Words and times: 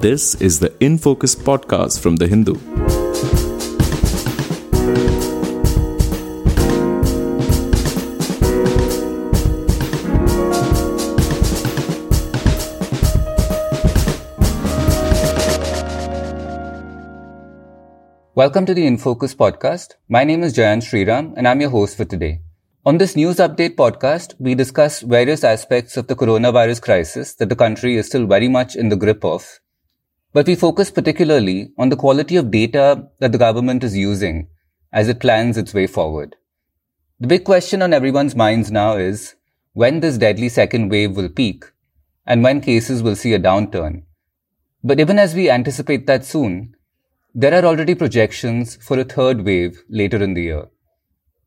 This 0.00 0.34
is 0.36 0.60
the 0.60 0.72
In 0.82 0.96
Focus 0.96 1.34
podcast 1.34 2.00
from 2.00 2.16
The 2.16 2.26
Hindu. 2.26 2.54
Welcome 18.34 18.64
to 18.64 18.72
the 18.72 18.86
InFocus 18.86 19.36
podcast. 19.36 19.96
My 20.08 20.24
name 20.24 20.42
is 20.42 20.56
Jayant 20.56 20.80
Sriram 20.80 21.34
and 21.36 21.46
I'm 21.46 21.60
your 21.60 21.68
host 21.68 21.98
for 21.98 22.06
today. 22.06 22.40
On 22.86 22.96
this 22.96 23.16
news 23.16 23.36
update 23.36 23.76
podcast, 23.76 24.34
we 24.38 24.54
discuss 24.54 25.02
various 25.02 25.44
aspects 25.44 25.98
of 25.98 26.06
the 26.06 26.16
coronavirus 26.16 26.80
crisis 26.80 27.34
that 27.34 27.50
the 27.50 27.54
country 27.54 27.96
is 27.96 28.06
still 28.06 28.26
very 28.26 28.48
much 28.48 28.76
in 28.76 28.88
the 28.88 28.96
grip 28.96 29.22
of. 29.26 29.60
But 30.32 30.46
we 30.46 30.54
focus 30.54 30.90
particularly 30.90 31.72
on 31.76 31.88
the 31.88 31.96
quality 31.96 32.36
of 32.36 32.50
data 32.50 33.08
that 33.18 33.32
the 33.32 33.38
government 33.38 33.82
is 33.82 33.96
using 33.96 34.48
as 34.92 35.08
it 35.08 35.20
plans 35.20 35.56
its 35.56 35.74
way 35.74 35.86
forward. 35.86 36.36
The 37.18 37.26
big 37.26 37.44
question 37.44 37.82
on 37.82 37.92
everyone's 37.92 38.36
minds 38.36 38.70
now 38.70 38.96
is 38.96 39.34
when 39.72 40.00
this 40.00 40.18
deadly 40.18 40.48
second 40.48 40.88
wave 40.90 41.16
will 41.16 41.28
peak 41.28 41.64
and 42.26 42.42
when 42.42 42.60
cases 42.60 43.02
will 43.02 43.16
see 43.16 43.34
a 43.34 43.40
downturn. 43.40 44.04
But 44.84 45.00
even 45.00 45.18
as 45.18 45.34
we 45.34 45.50
anticipate 45.50 46.06
that 46.06 46.24
soon, 46.24 46.74
there 47.34 47.54
are 47.54 47.66
already 47.66 47.94
projections 47.94 48.76
for 48.76 48.98
a 48.98 49.04
third 49.04 49.44
wave 49.44 49.82
later 49.88 50.22
in 50.22 50.34
the 50.34 50.42
year. 50.42 50.68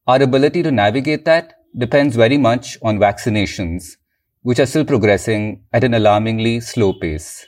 Our 0.08 0.22
ability 0.22 0.62
to 0.64 0.72
navigate 0.72 1.26
that 1.26 1.54
depends 1.78 2.16
very 2.16 2.38
much 2.38 2.78
on 2.82 3.00
vaccinations, 3.00 3.98
which 4.42 4.60
are 4.60 4.66
still 4.66 4.86
progressing 4.86 5.64
at 5.72 5.84
an 5.84 5.94
alarmingly 5.94 6.60
slow 6.60 6.94
pace. 6.94 7.48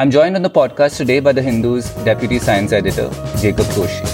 I'm 0.00 0.10
joined 0.10 0.34
on 0.34 0.40
the 0.40 0.48
podcast 0.48 0.96
today 0.96 1.20
by 1.20 1.32
the 1.32 1.42
Hindu's 1.42 1.90
deputy 2.06 2.38
science 2.38 2.72
editor, 2.72 3.10
Jacob 3.36 3.66
Koshy. 3.76 4.06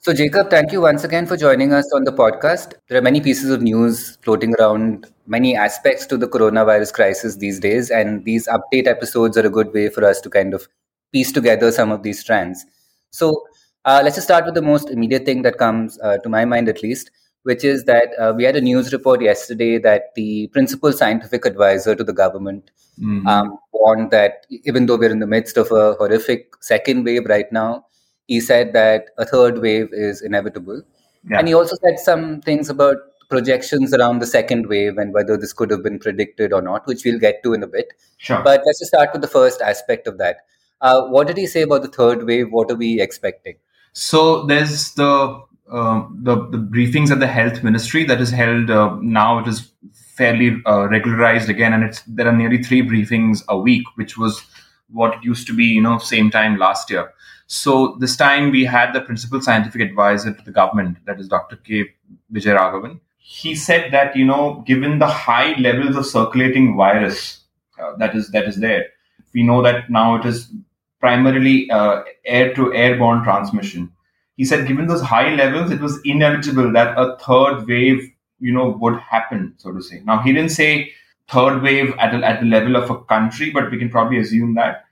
So, 0.00 0.12
Jacob, 0.12 0.50
thank 0.50 0.72
you 0.72 0.82
once 0.82 1.02
again 1.04 1.24
for 1.24 1.38
joining 1.38 1.72
us 1.72 1.90
on 1.94 2.04
the 2.04 2.12
podcast. 2.12 2.74
There 2.88 2.98
are 2.98 3.00
many 3.00 3.22
pieces 3.22 3.48
of 3.48 3.62
news 3.62 4.18
floating 4.20 4.54
around, 4.56 5.06
many 5.26 5.56
aspects 5.56 6.04
to 6.08 6.18
the 6.18 6.28
coronavirus 6.28 6.92
crisis 6.92 7.36
these 7.36 7.58
days, 7.58 7.90
and 7.90 8.22
these 8.26 8.46
update 8.48 8.86
episodes 8.86 9.38
are 9.38 9.46
a 9.46 9.50
good 9.50 9.72
way 9.72 9.88
for 9.88 10.04
us 10.04 10.20
to 10.20 10.28
kind 10.28 10.52
of 10.52 10.68
piece 11.10 11.32
together 11.32 11.72
some 11.72 11.90
of 11.90 12.02
these 12.02 12.20
strands. 12.20 12.66
So, 13.12 13.44
uh, 13.86 14.02
let's 14.04 14.16
just 14.16 14.26
start 14.26 14.44
with 14.44 14.52
the 14.52 14.60
most 14.60 14.90
immediate 14.90 15.24
thing 15.24 15.40
that 15.40 15.56
comes 15.56 15.98
uh, 16.00 16.18
to 16.18 16.28
my 16.28 16.44
mind, 16.44 16.68
at 16.68 16.82
least, 16.82 17.10
which 17.44 17.64
is 17.64 17.84
that 17.84 18.08
uh, 18.18 18.32
we 18.36 18.44
had 18.44 18.56
a 18.56 18.60
news 18.60 18.92
report 18.92 19.22
yesterday 19.22 19.78
that 19.78 20.14
the 20.14 20.48
principal 20.48 20.92
scientific 20.92 21.44
advisor 21.46 21.94
to 21.94 22.04
the 22.04 22.12
government 22.12 22.70
mm-hmm. 22.98 23.26
um, 23.26 23.58
warned 23.72 24.10
that 24.10 24.46
even 24.50 24.86
though 24.86 24.96
we're 24.96 25.10
in 25.10 25.20
the 25.20 25.26
midst 25.26 25.56
of 25.56 25.70
a 25.72 25.94
horrific 25.94 26.54
second 26.60 27.04
wave 27.04 27.24
right 27.26 27.50
now, 27.50 27.84
he 28.26 28.40
said 28.40 28.72
that 28.74 29.06
a 29.18 29.24
third 29.24 29.58
wave 29.60 29.88
is 29.92 30.22
inevitable. 30.22 30.82
Yeah. 31.28 31.38
And 31.38 31.48
he 31.48 31.54
also 31.54 31.76
said 31.84 31.98
some 31.98 32.40
things 32.42 32.68
about 32.68 32.96
projections 33.28 33.94
around 33.94 34.18
the 34.18 34.26
second 34.26 34.66
wave 34.66 34.98
and 34.98 35.14
whether 35.14 35.36
this 35.36 35.52
could 35.52 35.70
have 35.70 35.82
been 35.82 35.98
predicted 35.98 36.52
or 36.52 36.60
not, 36.60 36.86
which 36.86 37.04
we'll 37.04 37.18
get 37.18 37.42
to 37.44 37.54
in 37.54 37.62
a 37.62 37.66
bit. 37.66 37.92
Sure. 38.18 38.42
But 38.42 38.62
let's 38.66 38.80
just 38.80 38.90
start 38.90 39.10
with 39.12 39.22
the 39.22 39.28
first 39.28 39.62
aspect 39.62 40.06
of 40.06 40.18
that. 40.18 40.38
Uh, 40.80 41.06
what 41.06 41.26
did 41.26 41.36
he 41.36 41.46
say 41.46 41.62
about 41.62 41.82
the 41.82 41.88
third 41.88 42.24
wave? 42.24 42.48
What 42.50 42.70
are 42.70 42.76
we 42.76 43.00
expecting? 43.00 43.56
So 43.92 44.46
there's 44.46 44.92
the 44.94 45.42
uh, 45.70 46.04
the, 46.22 46.34
the 46.48 46.58
briefings 46.58 47.10
at 47.10 47.20
the 47.20 47.26
health 47.26 47.62
ministry 47.62 48.04
that 48.04 48.20
is 48.20 48.30
held 48.30 48.70
uh, 48.70 48.96
now. 49.00 49.38
It 49.38 49.48
is 49.48 49.70
fairly 49.92 50.60
uh, 50.66 50.88
regularized 50.88 51.48
again, 51.48 51.72
and 51.72 51.84
it's 51.84 52.02
there 52.02 52.26
are 52.26 52.36
nearly 52.36 52.62
three 52.62 52.82
briefings 52.82 53.42
a 53.48 53.56
week, 53.56 53.84
which 53.94 54.18
was 54.18 54.42
what 54.90 55.14
it 55.14 55.22
used 55.22 55.46
to 55.46 55.54
be 55.54 55.64
you 55.64 55.80
know 55.80 55.98
same 55.98 56.30
time 56.30 56.58
last 56.58 56.90
year. 56.90 57.12
So 57.46 57.96
this 57.98 58.16
time 58.16 58.50
we 58.50 58.64
had 58.64 58.92
the 58.92 59.00
principal 59.00 59.40
scientific 59.40 59.80
advisor 59.80 60.32
to 60.32 60.44
the 60.44 60.52
government, 60.52 60.98
that 61.06 61.18
is 61.18 61.28
Dr. 61.28 61.56
K. 61.56 61.86
Vijayaraghavan. 62.32 63.00
He 63.18 63.54
said 63.54 63.92
that 63.92 64.14
you 64.16 64.24
know, 64.24 64.62
given 64.66 64.98
the 64.98 65.06
high 65.06 65.54
levels 65.58 65.96
of 65.96 66.06
circulating 66.06 66.76
virus 66.76 67.40
uh, 67.80 67.96
that 67.96 68.14
is 68.16 68.30
that 68.30 68.44
is 68.44 68.56
there, 68.56 68.86
we 69.34 69.42
know 69.42 69.62
that 69.62 69.88
now 69.90 70.16
it 70.16 70.26
is 70.26 70.52
primarily 71.00 71.70
uh, 71.70 72.02
air 72.24 72.52
to 72.54 72.74
airborne 72.74 73.22
transmission. 73.22 73.92
He 74.36 74.44
said, 74.44 74.66
given 74.66 74.86
those 74.86 75.02
high 75.02 75.34
levels, 75.34 75.70
it 75.70 75.80
was 75.80 76.00
inevitable 76.04 76.72
that 76.72 76.98
a 76.98 77.16
third 77.18 77.66
wave, 77.66 78.10
you 78.38 78.52
know, 78.52 78.76
would 78.80 78.98
happen, 78.98 79.54
so 79.58 79.72
to 79.72 79.82
say. 79.82 80.00
Now 80.04 80.20
he 80.20 80.32
didn't 80.32 80.50
say 80.50 80.92
third 81.28 81.62
wave 81.62 81.94
at 81.98 82.14
a, 82.14 82.26
at 82.26 82.40
the 82.40 82.46
level 82.46 82.76
of 82.76 82.90
a 82.90 83.04
country, 83.04 83.50
but 83.50 83.70
we 83.70 83.78
can 83.78 83.90
probably 83.90 84.18
assume 84.18 84.54
that 84.54 84.84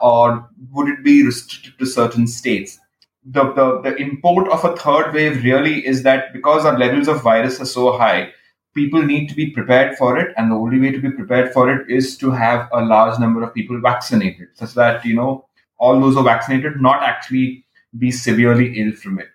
or 0.00 0.48
would 0.72 0.88
it 0.88 1.02
be 1.02 1.24
restricted 1.24 1.78
to 1.78 1.86
certain 1.86 2.26
states? 2.26 2.78
The, 3.24 3.52
the, 3.52 3.80
the 3.82 3.96
import 3.96 4.48
of 4.48 4.64
a 4.64 4.76
third 4.76 5.12
wave 5.12 5.44
really 5.44 5.86
is 5.86 6.02
that 6.04 6.32
because 6.32 6.64
our 6.64 6.78
levels 6.78 7.08
of 7.08 7.22
virus 7.22 7.60
are 7.60 7.66
so 7.66 7.96
high, 7.96 8.32
people 8.74 9.02
need 9.02 9.28
to 9.28 9.34
be 9.34 9.50
prepared 9.50 9.96
for 9.96 10.18
it. 10.18 10.32
And 10.36 10.50
the 10.50 10.56
only 10.56 10.80
way 10.80 10.90
to 10.92 10.98
be 10.98 11.10
prepared 11.10 11.52
for 11.52 11.70
it 11.72 11.90
is 11.90 12.16
to 12.18 12.30
have 12.30 12.68
a 12.72 12.82
large 12.82 13.18
number 13.18 13.42
of 13.42 13.52
people 13.54 13.80
vaccinated, 13.80 14.48
such 14.54 14.74
that, 14.74 15.04
you 15.04 15.14
know, 15.14 15.46
all 15.78 16.00
those 16.00 16.14
who 16.14 16.20
are 16.20 16.24
vaccinated 16.24 16.80
not 16.80 17.02
actually 17.02 17.64
be 17.98 18.10
severely 18.10 18.80
ill 18.80 18.92
from 18.92 19.18
it. 19.18 19.28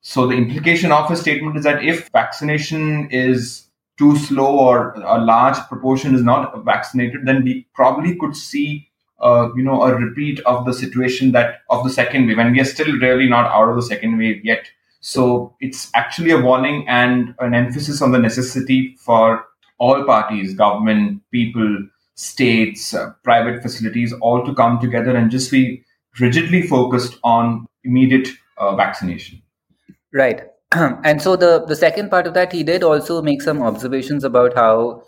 So 0.00 0.26
the 0.26 0.36
implication 0.36 0.92
of 0.92 1.10
a 1.10 1.16
statement 1.16 1.58
is 1.58 1.64
that 1.64 1.84
if 1.84 2.08
vaccination 2.12 3.10
is 3.10 3.66
too 3.98 4.16
slow 4.16 4.58
or 4.58 4.92
a 4.94 5.18
large 5.18 5.58
proportion 5.68 6.14
is 6.14 6.22
not 6.22 6.64
vaccinated, 6.64 7.26
then 7.26 7.44
we 7.44 7.66
probably 7.74 8.16
could 8.16 8.34
see 8.34 8.90
uh, 9.20 9.50
you 9.54 9.62
know 9.62 9.82
a 9.82 9.94
repeat 9.94 10.40
of 10.40 10.64
the 10.64 10.72
situation 10.72 11.32
that 11.32 11.60
of 11.68 11.84
the 11.84 11.90
second 11.90 12.26
wave 12.26 12.38
and 12.38 12.52
we 12.52 12.60
are 12.60 12.64
still 12.64 12.90
really 12.98 13.28
not 13.28 13.46
out 13.50 13.68
of 13.68 13.76
the 13.76 13.82
second 13.82 14.16
wave 14.16 14.42
yet 14.44 14.66
so 15.00 15.54
it's 15.60 15.90
actually 15.94 16.30
a 16.30 16.40
warning 16.40 16.86
and 16.88 17.34
an 17.40 17.54
emphasis 17.54 18.00
on 18.00 18.12
the 18.12 18.18
necessity 18.18 18.96
for 18.98 19.44
all 19.78 20.04
parties 20.04 20.54
government 20.54 21.20
people 21.30 21.86
states 22.14 22.94
uh, 22.94 23.10
private 23.22 23.62
facilities 23.62 24.14
all 24.20 24.44
to 24.44 24.54
come 24.54 24.80
together 24.80 25.14
and 25.14 25.30
just 25.30 25.50
be 25.50 25.82
rigidly 26.18 26.62
focused 26.62 27.18
on 27.22 27.66
immediate 27.84 28.28
uh, 28.58 28.74
vaccination 28.76 29.42
right 30.12 30.42
and 30.72 31.20
so 31.20 31.36
the 31.36 31.64
the 31.66 31.76
second 31.76 32.10
part 32.10 32.26
of 32.26 32.34
that 32.34 32.52
he 32.52 32.62
did 32.62 32.82
also 32.82 33.20
make 33.20 33.42
some 33.42 33.62
observations 33.62 34.24
about 34.24 34.54
how 34.54 35.02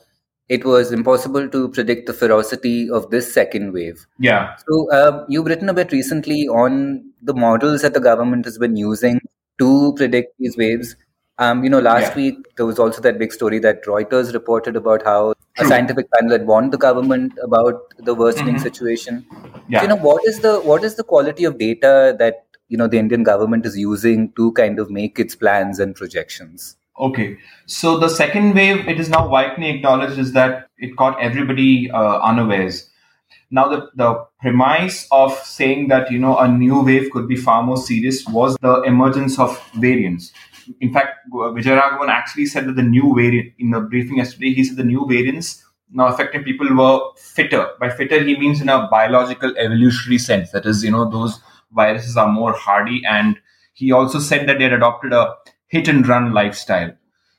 it 0.48 0.64
was 0.64 0.92
impossible 0.92 1.48
to 1.48 1.68
predict 1.68 2.06
the 2.06 2.12
ferocity 2.12 2.90
of 2.90 3.10
this 3.10 3.32
second 3.32 3.72
wave. 3.72 4.06
Yeah. 4.18 4.56
So 4.68 4.90
uh, 4.90 5.24
you've 5.28 5.46
written 5.46 5.68
a 5.68 5.74
bit 5.74 5.92
recently 5.92 6.48
on 6.48 7.12
the 7.22 7.34
models 7.34 7.82
that 7.82 7.94
the 7.94 8.00
government 8.00 8.44
has 8.44 8.58
been 8.58 8.76
using 8.76 9.20
to 9.58 9.94
predict 9.96 10.34
these 10.38 10.56
waves. 10.56 10.96
Um, 11.38 11.64
you 11.64 11.70
know, 11.70 11.80
last 11.80 12.10
yeah. 12.10 12.16
week 12.16 12.36
there 12.56 12.66
was 12.66 12.78
also 12.78 13.00
that 13.00 13.18
big 13.18 13.32
story 13.32 13.58
that 13.60 13.84
Reuters 13.84 14.34
reported 14.34 14.76
about 14.76 15.02
how 15.04 15.34
True. 15.56 15.66
a 15.66 15.68
scientific 15.68 16.06
panel 16.12 16.32
had 16.32 16.46
warned 16.46 16.72
the 16.72 16.78
government 16.78 17.32
about 17.42 17.80
the 17.98 18.14
worsening 18.14 18.56
mm-hmm. 18.56 18.62
situation. 18.62 19.24
Yeah. 19.68 19.78
So, 19.78 19.82
you 19.82 19.88
know, 19.88 19.96
what 19.96 20.22
is 20.26 20.40
the 20.40 20.60
what 20.60 20.84
is 20.84 20.96
the 20.96 21.04
quality 21.04 21.44
of 21.44 21.58
data 21.58 22.14
that 22.18 22.44
you 22.72 22.78
know 22.78 22.88
the 22.88 22.98
Indian 22.98 23.22
government 23.22 23.66
is 23.66 23.76
using 23.76 24.32
to 24.32 24.50
kind 24.52 24.78
of 24.78 24.90
make 24.90 25.18
its 25.18 25.36
plans 25.36 25.78
and 25.78 25.94
projections? 25.94 26.76
Okay, 26.98 27.38
so 27.66 27.98
the 27.98 28.08
second 28.08 28.54
wave, 28.54 28.88
it 28.88 28.98
is 28.98 29.08
now 29.08 29.28
widely 29.28 29.68
acknowledged, 29.70 30.18
is 30.18 30.32
that 30.32 30.68
it 30.78 30.96
caught 30.96 31.20
everybody 31.20 31.90
uh, 31.90 32.18
unawares. 32.20 32.88
Now, 33.50 33.68
the, 33.68 33.90
the 33.94 34.24
premise 34.40 35.06
of 35.12 35.32
saying 35.44 35.88
that 35.88 36.10
you 36.10 36.18
know 36.18 36.38
a 36.38 36.48
new 36.48 36.80
wave 36.82 37.10
could 37.10 37.28
be 37.28 37.36
far 37.36 37.62
more 37.62 37.76
serious 37.76 38.26
was 38.26 38.56
the 38.62 38.80
emergence 38.82 39.38
of 39.38 39.62
variants. 39.74 40.32
In 40.80 40.92
fact, 40.92 41.18
Vijayaraghavan 41.30 42.08
actually 42.08 42.46
said 42.46 42.66
that 42.66 42.76
the 42.76 42.82
new 42.82 43.14
variant 43.14 43.52
in 43.58 43.70
the 43.70 43.80
briefing 43.80 44.18
yesterday, 44.18 44.54
he 44.54 44.64
said 44.64 44.76
the 44.76 44.84
new 44.84 45.06
variants 45.06 45.62
now 45.92 46.06
affecting 46.06 46.42
people 46.42 46.74
were 46.74 47.00
fitter. 47.16 47.68
By 47.78 47.90
fitter, 47.90 48.22
he 48.22 48.38
means 48.38 48.60
in 48.62 48.68
a 48.68 48.88
biological 48.88 49.54
evolutionary 49.58 50.18
sense. 50.18 50.50
That 50.52 50.64
is, 50.64 50.82
you 50.82 50.90
know, 50.90 51.10
those 51.10 51.40
viruses 51.74 52.16
are 52.16 52.28
more 52.28 52.52
hardy. 52.52 53.02
And 53.08 53.38
he 53.74 53.92
also 53.92 54.18
said 54.18 54.48
that 54.48 54.58
they 54.58 54.64
had 54.64 54.72
adopted 54.72 55.12
a 55.12 55.34
hit 55.68 55.88
and 55.88 56.06
run 56.06 56.32
lifestyle. 56.32 56.92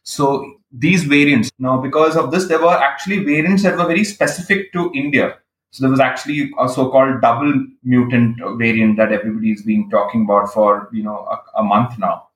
So 0.04 0.56
these 0.72 1.04
variants, 1.04 1.52
now 1.60 1.78
because 1.78 2.16
of 2.16 2.32
this, 2.32 2.48
there 2.48 2.60
were 2.62 2.74
actually 2.74 3.24
variants 3.24 3.64
that 3.64 3.78
were 3.78 3.86
very 3.86 4.04
specific 4.04 4.74
to 4.74 4.92
India. 4.94 5.38
So 5.72 5.84
there 5.84 5.92
was 5.92 6.00
actually 6.00 6.52
a 6.60 6.70
so-called 6.70 7.22
double 7.22 7.52
mutant 7.84 8.40
variant 8.58 8.98
that 8.98 9.12
everybody 9.12 9.52
is 9.52 9.64
being 9.64 9.90
talking 9.90 10.26
about 10.26 10.54
for 10.54 10.88
you 10.92 11.02
know 11.02 11.28
a, 11.32 11.62
a 11.62 11.64
month 11.64 11.98
now, 11.98 12.28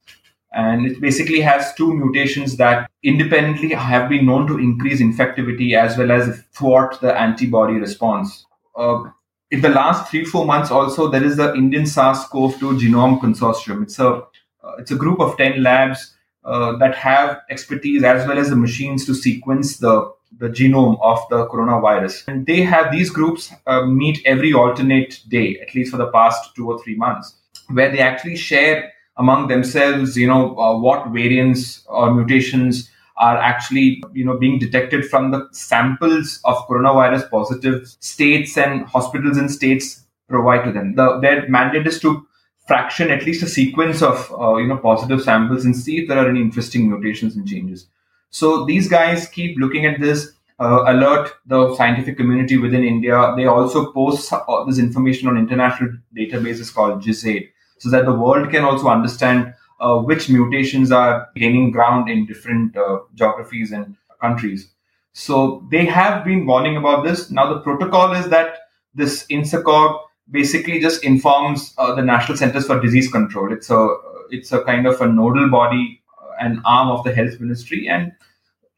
and 0.52 0.88
it 0.88 1.00
basically 1.00 1.42
has 1.42 1.72
two 1.76 1.94
mutations 1.94 2.58
that 2.58 2.90
independently 3.04 3.76
have 3.76 4.10
been 4.10 4.26
known 4.26 4.48
to 4.48 4.58
increase 4.58 5.02
infectivity 5.02 5.76
as 5.76 6.00
well 6.00 6.12
as 6.12 6.44
thwart 6.52 7.00
the 7.00 7.16
antibody 7.16 7.76
response. 7.76 8.48
Uh, 8.76 9.04
in 9.52 9.62
the 9.62 9.70
last 9.70 10.10
three 10.10 10.26
four 10.26 10.46
months, 10.46 10.72
also 10.72 11.10
there 11.10 11.24
is 11.24 11.38
the 11.38 11.54
Indian 11.54 11.86
SARS-CoV-2 11.86 12.80
Genome 12.80 13.20
Consortium. 13.20 13.84
It's 13.84 14.00
a 14.00 14.24
uh, 14.64 14.76
it's 14.80 14.92
a 14.92 14.96
group 14.96 15.20
of 15.20 15.38
10 15.38 15.64
labs 15.64 16.16
uh, 16.44 16.76
that 16.78 16.96
have 16.96 17.40
expertise 17.50 18.04
as 18.04 18.28
well 18.28 18.38
as 18.38 18.50
the 18.50 18.56
machines 18.56 19.06
to 19.06 19.14
sequence 19.14 19.78
the 19.78 20.12
the 20.40 20.50
genome 20.50 20.98
of 21.02 21.20
the 21.30 21.48
coronavirus. 21.48 22.28
And 22.28 22.46
they 22.46 22.62
have 22.62 22.92
these 22.92 23.10
groups 23.10 23.52
uh, 23.66 23.86
meet 23.86 24.20
every 24.26 24.54
alternate 24.54 25.22
day, 25.30 25.58
at 25.62 25.74
least 25.74 25.92
for 25.92 25.98
the 25.98 26.08
past 26.08 26.54
two 26.54 26.70
or 26.70 26.78
three 26.84 26.96
months, 26.96 27.34
where 27.70 27.90
they 27.90 28.00
actually 28.00 28.36
share 28.36 28.92
among 29.16 29.48
themselves, 29.48 30.18
you 30.18 30.28
know, 30.28 30.58
uh, 30.60 30.78
what 30.78 31.08
variants 31.08 31.84
or 31.88 32.14
mutations 32.14 32.90
are 33.18 33.38
actually, 33.38 34.04
you 34.14 34.24
know, 34.24 34.38
being 34.38 34.60
detected 34.60 35.06
from 35.06 35.32
the 35.32 35.48
samples 35.52 36.40
of 36.46 36.56
coronavirus 36.68 37.30
positive 37.30 37.88
states 38.00 38.58
and 38.58 38.86
hospitals 38.86 39.38
and 39.38 39.50
states 39.50 40.04
provide 40.30 40.64
to 40.66 40.72
them. 40.72 40.96
The, 40.96 41.20
their 41.20 41.50
mandate 41.50 41.88
is 41.88 42.00
to 42.02 42.28
fraction 42.68 43.10
at 43.10 43.26
least 43.26 43.44
a 43.44 43.48
sequence 43.48 44.02
of, 44.02 44.32
uh, 44.40 44.58
you 44.58 44.68
know, 44.68 44.78
positive 44.78 45.22
samples 45.22 45.66
and 45.66 45.76
see 45.76 46.00
if 46.00 46.08
there 46.08 46.20
are 46.20 46.30
any 46.30 46.42
interesting 46.42 46.90
mutations 46.90 47.36
and 47.36 47.48
changes. 47.48 47.88
So 48.30 48.66
these 48.66 48.88
guys 48.88 49.28
keep 49.28 49.58
looking 49.58 49.86
at 49.86 50.00
this, 50.00 50.34
uh, 50.60 50.84
alert 50.88 51.32
the 51.46 51.76
scientific 51.76 52.18
community 52.18 52.58
within 52.58 52.84
India. 52.84 53.34
They 53.38 53.46
also 53.46 53.92
post 53.94 54.32
uh, 54.34 54.64
this 54.66 54.80
information 54.80 55.28
on 55.28 55.38
international 55.38 55.92
databases 56.16 56.74
called 56.74 57.02
GISAID 57.02 57.50
so 57.80 57.90
that 57.90 58.06
the 58.06 58.14
world 58.14 58.52
can 58.52 58.64
also 58.64 58.88
understand 58.90 59.54
uh, 59.80 59.98
which 59.98 60.30
mutations 60.30 60.92
are 60.92 61.30
gaining 61.36 61.72
ground 61.72 62.10
in 62.10 62.26
different 62.26 62.76
uh, 62.76 63.00
geographies 63.16 63.72
and 63.72 63.96
countries. 64.22 64.72
So 65.14 65.66
they 65.72 65.86
have 65.86 66.24
been 66.24 66.46
warning 66.46 66.78
about 66.78 67.04
this. 67.04 67.32
Now 67.32 67.54
the 67.54 67.60
protocol 67.62 68.14
is 68.14 68.30
that 68.30 68.60
this 68.94 69.26
INSACOG 69.28 70.00
basically 70.30 70.80
just 70.80 71.04
informs 71.04 71.74
uh, 71.78 71.96
the 71.96 72.02
National 72.02 72.38
Centers 72.38 72.68
for 72.68 72.80
Disease 72.80 73.12
Control. 73.12 73.52
It's 73.52 73.70
a 73.70 73.96
it's 74.30 74.52
a 74.52 74.64
kind 74.64 74.86
of 74.86 75.00
a 75.00 75.08
nodal 75.08 75.50
body, 75.50 76.02
uh, 76.22 76.32
an 76.40 76.62
arm 76.66 76.90
of 76.90 77.04
the 77.04 77.14
health 77.14 77.40
ministry, 77.40 77.88
and 77.88 78.12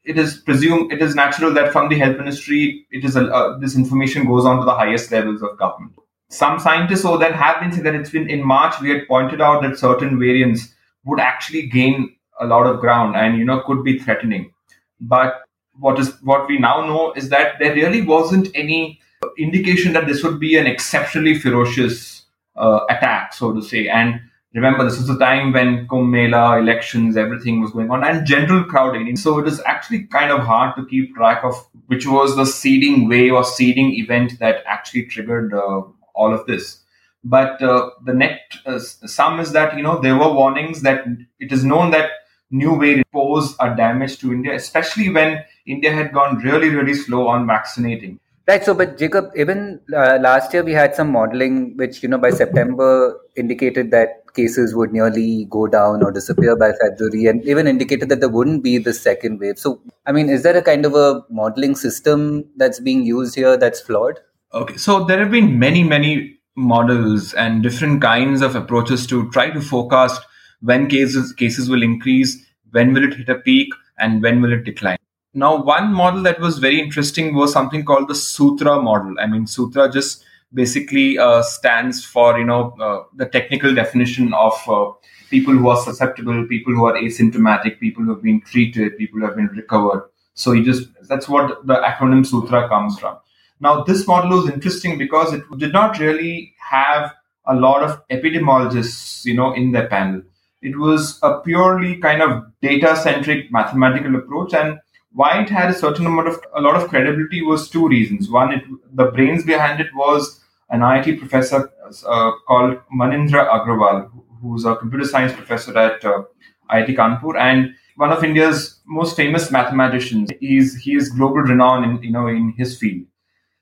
it 0.04 0.18
is 0.18 0.36
presumed 0.36 0.92
it 0.92 1.02
is 1.02 1.14
natural 1.14 1.52
that 1.54 1.72
from 1.72 1.88
the 1.88 1.98
health 1.98 2.16
ministry, 2.16 2.86
it 2.90 3.04
is 3.04 3.16
a, 3.16 3.26
uh, 3.26 3.58
this 3.58 3.76
information 3.76 4.26
goes 4.26 4.44
on 4.44 4.58
to 4.58 4.64
the 4.64 4.74
highest 4.74 5.10
levels 5.10 5.42
of 5.42 5.58
government 5.58 5.94
some 6.30 6.60
scientists 6.60 7.04
over 7.04 7.18
there 7.18 7.32
have 7.32 7.60
been 7.60 7.72
saying 7.72 7.82
that 7.82 7.94
it's 7.94 8.10
been 8.10 8.30
in 8.30 8.46
March 8.46 8.80
we 8.80 8.88
had 8.88 9.06
pointed 9.08 9.40
out 9.40 9.62
that 9.62 9.76
certain 9.76 10.18
variants 10.18 10.74
would 11.04 11.20
actually 11.20 11.66
gain 11.66 12.14
a 12.40 12.46
lot 12.46 12.66
of 12.66 12.80
ground 12.80 13.16
and 13.16 13.38
you 13.38 13.44
know 13.44 13.60
could 13.66 13.84
be 13.84 13.98
threatening. 13.98 14.52
But 15.00 15.42
what 15.78 15.98
is 15.98 16.14
what 16.22 16.48
we 16.48 16.58
now 16.58 16.86
know 16.86 17.12
is 17.14 17.28
that 17.30 17.58
there 17.58 17.74
really 17.74 18.02
wasn't 18.02 18.48
any 18.54 19.00
indication 19.38 19.92
that 19.92 20.06
this 20.06 20.22
would 20.22 20.40
be 20.40 20.56
an 20.56 20.66
exceptionally 20.66 21.38
ferocious 21.38 22.24
uh, 22.56 22.80
attack, 22.88 23.32
so 23.32 23.52
to 23.52 23.62
say. 23.62 23.88
And 23.88 24.20
remember, 24.54 24.84
this 24.84 24.98
is 24.98 25.06
the 25.06 25.18
time 25.18 25.52
when 25.52 25.86
Kumbh 25.88 26.10
Mela, 26.10 26.58
elections, 26.58 27.16
everything 27.16 27.60
was 27.60 27.70
going 27.70 27.90
on, 27.90 28.04
and 28.04 28.26
general 28.26 28.64
crowding. 28.64 29.16
So 29.16 29.38
it 29.38 29.46
is 29.46 29.60
actually 29.66 30.04
kind 30.04 30.30
of 30.30 30.40
hard 30.40 30.76
to 30.76 30.86
keep 30.86 31.14
track 31.14 31.44
of 31.44 31.54
which 31.86 32.06
was 32.06 32.36
the 32.36 32.46
seeding 32.46 33.08
wave 33.08 33.32
or 33.32 33.44
seeding 33.44 33.94
event 33.94 34.38
that 34.38 34.62
actually 34.66 35.06
triggered 35.06 35.52
uh, 35.52 35.82
all 36.14 36.34
of 36.34 36.46
this. 36.46 36.79
But 37.22 37.62
uh, 37.62 37.90
the 38.04 38.14
net 38.14 38.40
uh, 38.64 38.78
sum 38.78 39.40
is 39.40 39.52
that 39.52 39.76
you 39.76 39.82
know 39.82 40.00
there 40.00 40.16
were 40.16 40.32
warnings 40.32 40.82
that 40.82 41.04
it 41.38 41.52
is 41.52 41.64
known 41.64 41.90
that 41.90 42.10
new 42.50 42.78
variants 42.78 43.10
pose 43.12 43.54
a 43.60 43.74
damage 43.76 44.18
to 44.18 44.32
India, 44.32 44.54
especially 44.54 45.10
when 45.10 45.44
India 45.66 45.92
had 45.92 46.12
gone 46.12 46.38
really 46.38 46.70
really 46.70 46.94
slow 46.94 47.28
on 47.28 47.46
vaccinating. 47.46 48.18
Right. 48.50 48.64
So, 48.64 48.74
but 48.74 48.98
Jacob, 48.98 49.30
even 49.36 49.80
uh, 49.94 50.18
last 50.20 50.52
year 50.52 50.64
we 50.64 50.72
had 50.72 50.96
some 50.96 51.12
modeling 51.12 51.76
which, 51.76 52.02
you 52.02 52.08
know, 52.08 52.18
by 52.18 52.30
September 52.30 53.16
indicated 53.36 53.92
that 53.92 54.34
cases 54.34 54.74
would 54.74 54.92
nearly 54.92 55.46
go 55.50 55.68
down 55.68 56.02
or 56.02 56.10
disappear 56.10 56.56
by 56.56 56.72
February 56.72 57.26
and 57.26 57.44
even 57.44 57.68
indicated 57.68 58.08
that 58.08 58.18
there 58.18 58.28
wouldn't 58.28 58.64
be 58.64 58.78
the 58.78 58.92
second 58.92 59.38
wave. 59.38 59.56
So, 59.56 59.80
I 60.06 60.10
mean, 60.10 60.28
is 60.28 60.42
there 60.42 60.56
a 60.56 60.62
kind 60.62 60.84
of 60.84 60.96
a 60.96 61.22
modeling 61.30 61.76
system 61.76 62.44
that's 62.56 62.80
being 62.80 63.04
used 63.04 63.36
here 63.36 63.56
that's 63.56 63.80
flawed? 63.80 64.18
Okay, 64.52 64.76
so 64.76 65.04
there 65.04 65.20
have 65.20 65.30
been 65.30 65.60
many, 65.60 65.84
many 65.84 66.39
models 66.56 67.32
and 67.34 67.62
different 67.62 68.02
kinds 68.02 68.42
of 68.42 68.54
approaches 68.54 69.06
to 69.06 69.30
try 69.30 69.50
to 69.50 69.60
forecast 69.60 70.20
when 70.60 70.88
cases 70.88 71.32
cases 71.32 71.70
will 71.70 71.82
increase, 71.82 72.44
when 72.72 72.92
will 72.92 73.04
it 73.04 73.14
hit 73.14 73.28
a 73.28 73.36
peak, 73.36 73.72
and 73.98 74.22
when 74.22 74.42
will 74.42 74.52
it 74.52 74.64
decline. 74.64 74.98
Now, 75.32 75.62
one 75.62 75.92
model 75.92 76.22
that 76.24 76.40
was 76.40 76.58
very 76.58 76.80
interesting 76.80 77.34
was 77.34 77.52
something 77.52 77.84
called 77.84 78.08
the 78.08 78.14
Sutra 78.14 78.82
model. 78.82 79.14
I 79.20 79.26
mean, 79.26 79.46
Sutra 79.46 79.90
just 79.90 80.24
basically 80.52 81.18
uh, 81.18 81.42
stands 81.42 82.04
for 82.04 82.38
you 82.38 82.44
know 82.44 82.74
uh, 82.80 83.04
the 83.14 83.26
technical 83.26 83.74
definition 83.74 84.34
of 84.34 84.52
uh, 84.68 84.90
people 85.30 85.54
who 85.54 85.68
are 85.68 85.76
susceptible, 85.76 86.46
people 86.46 86.74
who 86.74 86.84
are 86.84 86.94
asymptomatic, 86.94 87.78
people 87.78 88.04
who 88.04 88.10
have 88.10 88.22
been 88.22 88.40
treated, 88.40 88.98
people 88.98 89.20
who 89.20 89.26
have 89.26 89.36
been 89.36 89.46
recovered. 89.48 90.08
So 90.34 90.52
you 90.52 90.64
just 90.64 90.88
that's 91.08 91.28
what 91.28 91.66
the 91.66 91.74
acronym 91.74 92.26
Sutra 92.26 92.68
comes 92.68 92.98
from. 92.98 93.18
Now, 93.60 93.84
this 93.84 94.06
model 94.06 94.40
was 94.40 94.50
interesting 94.50 94.96
because 94.96 95.34
it 95.34 95.42
did 95.58 95.72
not 95.72 95.98
really 95.98 96.54
have 96.58 97.12
a 97.46 97.54
lot 97.54 97.82
of 97.82 98.06
epidemiologists, 98.08 99.24
you 99.26 99.34
know, 99.34 99.52
in 99.52 99.72
their 99.72 99.86
panel. 99.86 100.22
It 100.62 100.78
was 100.78 101.18
a 101.22 101.40
purely 101.40 101.96
kind 101.96 102.22
of 102.22 102.44
data-centric 102.62 103.52
mathematical 103.52 104.16
approach, 104.16 104.54
and 104.54 104.78
why 105.12 105.42
it 105.42 105.48
had 105.50 105.70
a 105.70 105.74
certain 105.74 106.06
amount 106.06 106.28
of 106.28 106.40
a 106.54 106.60
lot 106.60 106.76
of 106.76 106.88
credibility 106.88 107.42
was 107.42 107.68
two 107.68 107.86
reasons. 107.86 108.30
One, 108.30 108.52
it, 108.52 108.64
the 108.92 109.06
brains 109.06 109.44
behind 109.44 109.80
it 109.80 109.94
was 109.94 110.40
an 110.70 110.80
IIT 110.80 111.18
professor 111.18 111.70
uh, 112.06 112.30
called 112.46 112.78
Manindra 112.94 113.48
Agrawal, 113.48 114.10
who's 114.40 114.64
a 114.64 114.76
computer 114.76 115.04
science 115.04 115.32
professor 115.32 115.76
at 115.76 116.04
uh, 116.04 116.22
IIT 116.70 116.96
Kanpur, 116.96 117.38
and 117.38 117.74
one 117.96 118.12
of 118.12 118.24
India's 118.24 118.80
most 118.86 119.16
famous 119.16 119.50
mathematicians. 119.50 120.30
He's 120.40 120.76
he 120.76 120.94
is 120.94 121.10
global 121.10 121.42
renowned 121.42 121.84
in 121.84 122.02
you 122.02 122.12
know 122.12 122.26
in 122.28 122.54
his 122.56 122.78
field 122.78 123.06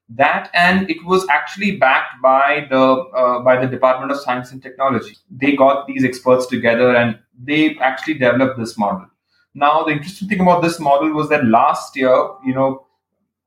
that 0.09 0.51
and 0.55 0.89
it 0.91 1.05
was 1.05 1.27
actually 1.29 1.77
backed 1.77 2.21
by 2.23 2.67
the 2.71 2.81
uh, 2.81 3.41
by 3.41 3.61
the 3.61 3.67
department 3.67 4.11
of 4.11 4.19
science 4.21 4.53
and 4.53 4.63
technology. 4.63 5.17
They 5.31 5.55
got 5.55 5.87
these 5.87 6.05
experts 6.05 6.47
together 6.47 6.97
and 6.97 7.19
they 7.43 7.77
actually 7.79 8.15
developed 8.15 8.59
this 8.59 8.79
model. 8.79 9.07
Now 9.55 9.85
the 9.85 9.93
interesting 9.93 10.29
thing 10.29 10.41
about 10.41 10.63
this 10.63 10.81
model 10.81 11.13
was 11.13 11.29
that 11.29 11.45
last 11.45 11.95
year 11.97 12.15
you 12.45 12.55
know 12.55 12.87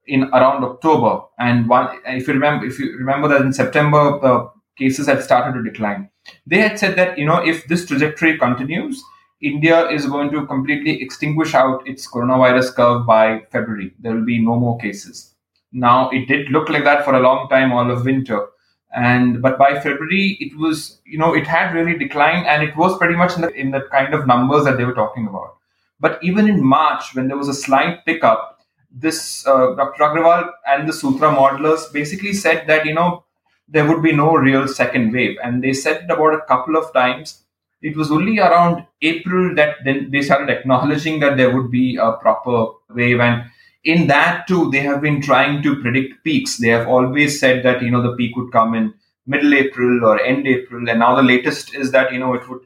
in 0.08 0.24
around 0.26 0.64
october 0.64 1.22
and 1.38 1.70
one 1.70 1.88
if 2.08 2.28
you 2.28 2.34
remember 2.34 2.66
if 2.66 2.80
you 2.80 2.98
remember 2.98 3.28
that 3.28 3.42
in 3.42 3.54
september 3.54 4.20
the 4.20 4.50
cases 4.78 5.08
had 5.08 5.24
started 5.24 5.54
to 5.54 5.64
decline. 5.64 6.10
They 6.46 6.60
had 6.60 6.80
said 6.80 6.96
that 6.98 7.18
you 7.18 7.26
know 7.26 7.38
if 7.38 7.66
this 7.68 7.86
trajectory 7.86 8.38
continues 8.38 9.04
india 9.42 9.90
is 9.90 10.06
going 10.06 10.30
to 10.30 10.46
completely 10.46 11.02
extinguish 11.02 11.56
out 11.56 11.88
its 11.88 12.08
coronavirus 12.08 12.76
curve 12.76 13.06
by 13.08 13.42
february. 13.52 13.94
There 14.00 14.14
will 14.14 14.26
be 14.26 14.40
no 14.40 14.60
more 14.60 14.78
cases 14.78 15.31
now 15.72 16.10
it 16.10 16.28
did 16.28 16.50
look 16.50 16.70
like 16.70 16.84
that 16.84 17.06
for 17.06 17.14
a 17.14 17.20
long 17.20 17.48
time, 17.50 17.72
all 17.72 17.90
of 17.90 18.06
winter. 18.06 18.48
And 18.94 19.42
but 19.42 19.58
by 19.58 19.80
February, 19.80 20.38
it 20.42 20.58
was 20.58 21.00
you 21.06 21.18
know 21.18 21.34
it 21.34 21.48
had 21.48 21.74
really 21.74 21.98
declined, 21.98 22.46
and 22.46 22.62
it 22.62 22.76
was 22.76 22.98
pretty 22.98 23.16
much 23.16 23.36
in 23.36 23.42
the 23.42 23.54
in 23.54 23.72
the 23.72 23.82
kind 23.92 24.14
of 24.14 24.28
numbers 24.28 24.66
that 24.66 24.78
they 24.78 24.84
were 24.84 24.94
talking 24.94 25.28
about. 25.28 25.56
But 26.00 26.22
even 26.24 26.50
in 26.50 26.64
March, 26.64 27.16
when 27.16 27.28
there 27.28 27.38
was 27.38 27.48
a 27.48 27.54
slight 27.54 28.06
pickup, 28.06 28.60
this 28.92 29.48
uh, 29.48 29.76
Dr. 29.76 30.04
Agrawal 30.04 30.50
and 30.68 30.90
the 30.90 30.94
Sutra 30.94 31.34
modelers 31.34 31.92
basically 31.94 32.34
said 32.34 32.68
that 32.68 32.86
you 32.86 32.94
know 32.94 33.24
there 33.70 33.88
would 33.88 34.04
be 34.04 34.12
no 34.12 34.36
real 34.36 34.68
second 34.68 35.14
wave, 35.14 35.38
and 35.42 35.64
they 35.64 35.72
said 35.72 36.04
it 36.04 36.12
about 36.12 36.34
a 36.34 36.42
couple 36.42 36.76
of 36.76 36.92
times. 36.94 37.44
It 37.82 37.96
was 37.96 38.12
only 38.12 38.40
around 38.40 38.86
April 39.02 39.56
that 39.56 39.78
then 39.86 40.12
they 40.12 40.22
started 40.22 40.50
acknowledging 40.50 41.20
that 41.22 41.38
there 41.38 41.56
would 41.56 41.72
be 41.72 41.96
a 41.96 42.12
proper 42.12 42.74
wave, 42.90 43.22
and 43.22 43.46
in 43.84 44.08
that 44.08 44.48
too, 44.48 44.70
they 44.72 44.80
have 44.80 45.02
been 45.02 45.22
trying 45.22 45.64
to 45.64 45.82
predict 45.82 46.24
peaks. 46.24 46.58
They 46.58 46.70
have 46.70 46.88
always 46.88 47.40
said 47.40 47.64
that, 47.64 47.82
you 47.82 47.92
know, 47.92 48.02
the 48.02 48.16
peak 48.16 48.36
would 48.36 48.52
come 48.52 48.76
in 48.76 48.94
middle 49.26 49.54
April 49.54 50.06
or 50.06 50.22
end 50.22 50.48
April. 50.48 50.88
And 50.88 51.00
now 51.00 51.16
the 51.16 51.24
latest 51.24 51.74
is 51.74 51.92
that, 51.92 52.14
you 52.14 52.20
know, 52.20 52.34
it 52.34 52.48
would, 52.48 52.62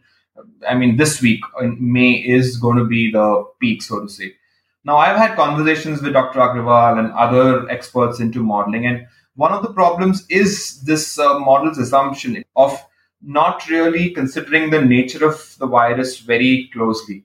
I 0.67 0.75
mean, 0.75 0.97
this 0.97 1.21
week 1.21 1.41
in 1.61 1.77
May 1.79 2.13
is 2.13 2.57
going 2.57 2.77
to 2.77 2.85
be 2.85 3.11
the 3.11 3.45
peak, 3.59 3.81
so 3.81 4.01
to 4.01 4.09
say. 4.09 4.33
Now, 4.83 4.97
I've 4.97 5.17
had 5.17 5.35
conversations 5.35 6.01
with 6.01 6.13
Dr. 6.13 6.39
Agrawal 6.39 6.99
and 6.99 7.11
other 7.13 7.67
experts 7.69 8.19
into 8.19 8.43
modeling. 8.43 8.85
And 8.85 9.07
one 9.35 9.51
of 9.51 9.63
the 9.63 9.73
problems 9.73 10.25
is 10.29 10.81
this 10.81 11.17
uh, 11.17 11.39
model's 11.39 11.77
assumption 11.77 12.43
of 12.55 12.79
not 13.21 13.67
really 13.69 14.11
considering 14.11 14.69
the 14.69 14.81
nature 14.81 15.25
of 15.25 15.55
the 15.57 15.65
virus 15.65 16.19
very 16.19 16.69
closely 16.73 17.24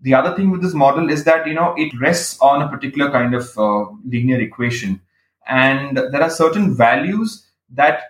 the 0.00 0.14
other 0.14 0.34
thing 0.36 0.50
with 0.50 0.62
this 0.62 0.74
model 0.74 1.10
is 1.10 1.24
that 1.24 1.46
you 1.46 1.54
know 1.54 1.74
it 1.76 1.98
rests 2.00 2.38
on 2.40 2.62
a 2.62 2.68
particular 2.68 3.10
kind 3.10 3.34
of 3.34 3.58
uh, 3.58 3.86
linear 4.04 4.40
equation. 4.40 5.00
And 5.48 5.96
there 5.96 6.22
are 6.22 6.30
certain 6.30 6.76
values 6.76 7.46
that 7.70 8.02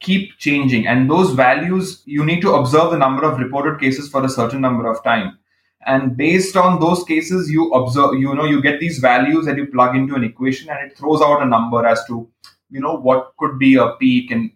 keep 0.00 0.38
changing. 0.38 0.86
And 0.86 1.10
those 1.10 1.34
values 1.34 2.02
you 2.06 2.24
need 2.24 2.40
to 2.40 2.54
observe 2.54 2.90
the 2.90 2.98
number 2.98 3.22
of 3.24 3.38
reported 3.38 3.78
cases 3.78 4.08
for 4.08 4.24
a 4.24 4.28
certain 4.28 4.60
number 4.60 4.90
of 4.90 5.02
time. 5.04 5.38
And 5.86 6.16
based 6.16 6.56
on 6.56 6.80
those 6.80 7.04
cases 7.04 7.50
you 7.50 7.70
observe 7.72 8.14
you 8.14 8.34
know 8.34 8.44
you 8.44 8.60
get 8.60 8.80
these 8.80 8.98
values 8.98 9.46
that 9.46 9.56
you 9.56 9.66
plug 9.66 9.94
into 9.94 10.14
an 10.14 10.24
equation 10.24 10.68
and 10.70 10.90
it 10.90 10.96
throws 10.96 11.22
out 11.22 11.42
a 11.42 11.46
number 11.46 11.86
as 11.86 12.04
to 12.06 12.28
you 12.70 12.80
know 12.80 12.96
what 12.96 13.34
could 13.38 13.58
be 13.58 13.76
a 13.76 13.92
peak. 14.00 14.30
And 14.30 14.50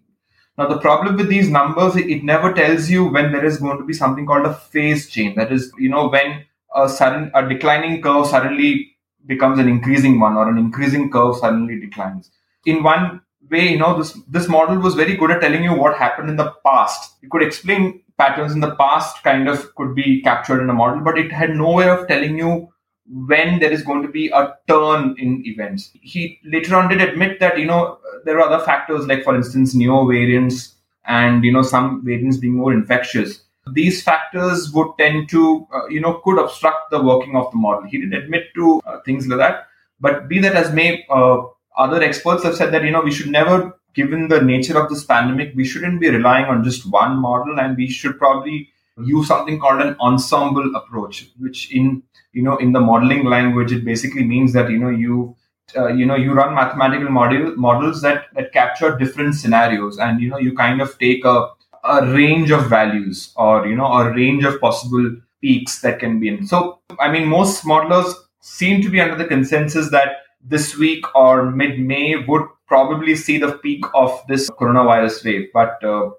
now 0.58 0.66
the 0.66 0.78
problem 0.78 1.16
with 1.16 1.28
these 1.28 1.48
numbers 1.48 1.94
it 1.96 2.24
never 2.24 2.52
tells 2.52 2.90
you 2.90 3.06
when 3.06 3.30
there 3.30 3.44
is 3.44 3.58
going 3.58 3.78
to 3.78 3.84
be 3.84 3.92
something 3.92 4.26
called 4.26 4.46
a 4.46 4.54
phase 4.54 5.08
change. 5.08 5.36
That 5.36 5.52
is 5.52 5.70
you 5.78 5.88
know 5.88 6.08
when 6.08 6.44
a 6.74 6.88
sudden 6.88 7.30
a 7.34 7.48
declining 7.48 8.02
curve 8.02 8.26
suddenly 8.26 8.96
becomes 9.26 9.58
an 9.58 9.68
increasing 9.68 10.20
one 10.20 10.36
or 10.36 10.48
an 10.48 10.58
increasing 10.58 11.10
curve 11.10 11.36
suddenly 11.36 11.78
declines. 11.80 12.30
In 12.66 12.82
one 12.82 13.20
way, 13.50 13.68
you 13.68 13.78
know, 13.78 13.96
this 13.98 14.12
this 14.28 14.48
model 14.48 14.78
was 14.78 14.94
very 14.94 15.16
good 15.16 15.30
at 15.30 15.40
telling 15.40 15.64
you 15.64 15.74
what 15.74 15.96
happened 15.96 16.30
in 16.30 16.36
the 16.36 16.52
past. 16.66 17.14
It 17.22 17.30
could 17.30 17.42
explain 17.42 18.02
patterns 18.18 18.52
in 18.52 18.60
the 18.60 18.74
past 18.76 19.22
kind 19.22 19.48
of 19.48 19.74
could 19.74 19.94
be 19.94 20.22
captured 20.22 20.62
in 20.62 20.70
a 20.70 20.74
model, 20.74 21.02
but 21.02 21.18
it 21.18 21.32
had 21.32 21.56
no 21.56 21.72
way 21.72 21.88
of 21.88 22.06
telling 22.06 22.38
you 22.38 22.68
when 23.06 23.58
there 23.58 23.70
is 23.70 23.82
going 23.82 24.02
to 24.02 24.08
be 24.08 24.28
a 24.28 24.54
turn 24.66 25.14
in 25.18 25.42
events. 25.46 25.90
He 26.00 26.38
later 26.44 26.76
on 26.76 26.88
did 26.88 27.00
admit 27.00 27.40
that, 27.40 27.58
you 27.58 27.66
know, 27.66 27.98
there 28.24 28.38
are 28.38 28.48
other 28.48 28.64
factors 28.64 29.06
like, 29.06 29.24
for 29.24 29.36
instance, 29.36 29.74
neo 29.74 30.06
variants 30.06 30.74
and, 31.04 31.44
you 31.44 31.52
know, 31.52 31.62
some 31.62 32.02
variants 32.04 32.38
being 32.38 32.54
more 32.54 32.72
infectious. 32.72 33.42
These 33.72 34.02
factors 34.02 34.70
would 34.72 34.92
tend 34.98 35.28
to, 35.30 35.66
uh, 35.74 35.86
you 35.88 36.00
know, 36.00 36.14
could 36.24 36.38
obstruct 36.38 36.90
the 36.90 37.02
working 37.02 37.36
of 37.36 37.50
the 37.50 37.56
model. 37.56 37.88
He 37.88 37.98
did 37.98 38.12
admit 38.12 38.48
to 38.56 38.80
uh, 38.86 39.00
things 39.04 39.26
like 39.26 39.38
that. 39.38 39.68
But 40.00 40.28
be 40.28 40.38
that 40.40 40.54
as 40.54 40.72
may, 40.72 41.06
uh, 41.08 41.42
other 41.76 42.02
experts 42.02 42.44
have 42.44 42.56
said 42.56 42.72
that, 42.72 42.84
you 42.84 42.90
know, 42.90 43.00
we 43.00 43.10
should 43.10 43.30
never, 43.30 43.78
given 43.94 44.28
the 44.28 44.42
nature 44.42 44.78
of 44.78 44.90
this 44.90 45.04
pandemic, 45.04 45.54
we 45.54 45.64
shouldn't 45.64 46.00
be 46.00 46.10
relying 46.10 46.46
on 46.46 46.62
just 46.62 46.90
one 46.90 47.16
model 47.16 47.58
and 47.58 47.76
we 47.76 47.88
should 47.88 48.18
probably 48.18 48.68
use 49.02 49.26
something 49.26 49.58
called 49.58 49.80
an 49.80 49.96
ensemble 50.00 50.74
approach, 50.76 51.30
which 51.38 51.72
in 51.72 52.02
you 52.32 52.42
know 52.42 52.56
in 52.58 52.72
the 52.72 52.80
modeling 52.80 53.24
language 53.24 53.72
it 53.72 53.84
basically 53.84 54.24
means 54.24 54.52
that 54.52 54.70
you 54.70 54.78
know 54.78 54.88
you 54.88 55.34
uh, 55.76 55.88
you 55.88 56.06
know 56.06 56.14
you 56.14 56.32
run 56.32 56.54
mathematical 56.54 57.08
model 57.10 57.56
models 57.56 58.02
that 58.02 58.26
that 58.34 58.52
capture 58.52 58.96
different 58.96 59.34
scenarios 59.34 59.98
and 59.98 60.20
you 60.20 60.28
know 60.28 60.38
you 60.38 60.54
kind 60.54 60.80
of 60.80 60.96
take 60.98 61.24
a 61.24 61.48
a 61.84 62.06
range 62.06 62.50
of 62.50 62.68
values 62.68 63.32
or 63.36 63.66
you 63.66 63.76
know 63.76 63.86
a 63.86 64.12
range 64.14 64.44
of 64.44 64.60
possible 64.60 65.16
peaks 65.40 65.80
that 65.80 65.98
can 65.98 66.18
be 66.20 66.28
in. 66.28 66.46
So 66.46 66.80
i 66.98 67.10
mean 67.10 67.26
most 67.28 67.64
modelers 67.64 68.12
seem 68.40 68.82
to 68.82 68.90
be 68.90 69.00
under 69.00 69.16
the 69.16 69.24
consensus 69.24 69.90
that 69.90 70.18
this 70.42 70.76
week 70.76 71.04
or 71.14 71.50
mid 71.50 71.80
may 71.80 72.16
would 72.16 72.46
probably 72.66 73.14
see 73.14 73.38
the 73.38 73.52
peak 73.58 73.84
of 73.94 74.20
this 74.28 74.50
coronavirus 74.50 75.24
wave 75.24 75.48
but 75.52 75.82
uh, 75.84 76.10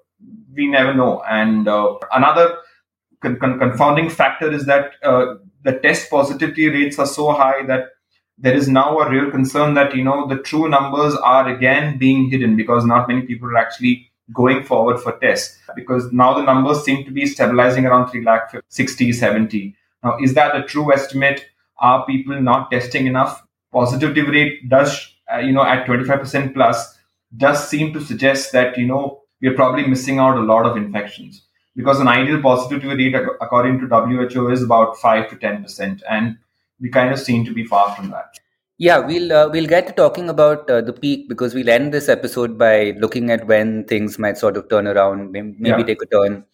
we 0.56 0.66
never 0.66 0.94
know. 0.94 1.22
And 1.28 1.68
uh, 1.68 1.94
another 2.12 2.56
con- 3.20 3.38
con- 3.38 3.58
confounding 3.58 4.08
factor 4.10 4.50
is 4.50 4.66
that 4.66 4.92
uh, 5.02 5.34
the 5.62 5.78
test 5.80 6.10
positivity 6.10 6.68
rates 6.68 6.98
are 6.98 7.06
so 7.06 7.32
high 7.32 7.64
that 7.66 7.88
there 8.38 8.54
is 8.54 8.68
now 8.68 8.98
a 8.98 9.10
real 9.10 9.30
concern 9.30 9.74
that 9.74 9.94
you 9.94 10.04
know 10.04 10.26
the 10.26 10.36
true 10.36 10.68
numbers 10.68 11.14
are 11.14 11.48
again 11.48 11.98
being 11.98 12.30
hidden 12.30 12.56
because 12.56 12.84
not 12.84 13.08
many 13.08 13.22
people 13.22 13.48
are 13.48 13.56
actually 13.56 14.10
going 14.32 14.62
forward 14.62 14.98
for 15.00 15.18
tests 15.18 15.58
because 15.76 16.12
now 16.12 16.34
the 16.34 16.42
numbers 16.42 16.82
seem 16.82 17.04
to 17.04 17.10
be 17.10 17.26
stabilizing 17.26 17.86
around 17.86 18.10
3 18.10 18.24
lakh 18.24 18.54
60 18.68 19.12
70 19.12 19.76
now 20.06 20.16
is 20.20 20.34
that 20.34 20.56
a 20.56 20.62
true 20.62 20.92
estimate? 20.92 21.46
Are 21.78 22.06
people 22.06 22.40
not 22.40 22.70
testing 22.70 23.06
enough? 23.06 23.42
Positivity 23.72 24.22
rate 24.22 24.68
does 24.68 25.14
uh, 25.32 25.38
you 25.38 25.52
know 25.52 25.64
at 25.64 25.86
25% 25.86 26.54
plus 26.54 26.96
does 27.36 27.68
seem 27.68 27.92
to 27.92 28.00
suggest 28.00 28.52
that 28.52 28.78
you 28.78 28.86
know 28.86 29.22
we're 29.42 29.54
probably 29.54 29.86
missing 29.86 30.18
out 30.18 30.38
a 30.38 30.40
lot 30.52 30.64
of 30.64 30.76
infections. 30.76 31.42
Because 31.74 32.00
an 32.00 32.08
ideal 32.08 32.40
positivity 32.40 33.12
rate, 33.12 33.26
according 33.40 33.80
to 33.80 33.86
WHO, 33.86 34.48
is 34.50 34.62
about 34.62 34.96
five 34.98 35.28
to 35.30 35.36
ten 35.36 35.62
percent, 35.62 36.02
and 36.08 36.38
we 36.80 36.88
kind 36.88 37.12
of 37.12 37.18
seem 37.18 37.44
to 37.44 37.52
be 37.52 37.64
far 37.64 37.94
from 37.94 38.10
that. 38.10 38.38
Yeah, 38.78 38.98
we'll 38.98 39.32
uh, 39.32 39.48
we'll 39.48 39.66
get 39.66 39.86
to 39.86 39.92
talking 39.92 40.28
about 40.28 40.68
uh, 40.70 40.82
the 40.82 40.92
peak 40.92 41.28
because 41.28 41.54
we'll 41.54 41.70
end 41.70 41.94
this 41.94 42.08
episode 42.10 42.58
by 42.58 42.94
looking 42.98 43.30
at 43.30 43.46
when 43.46 43.84
things 43.84 44.18
might 44.18 44.36
sort 44.36 44.56
of 44.56 44.68
turn 44.68 44.86
around, 44.86 45.32
maybe 45.32 45.56
yeah. 45.60 45.82
take 45.82 46.02
a 46.02 46.06
turn 46.06 46.44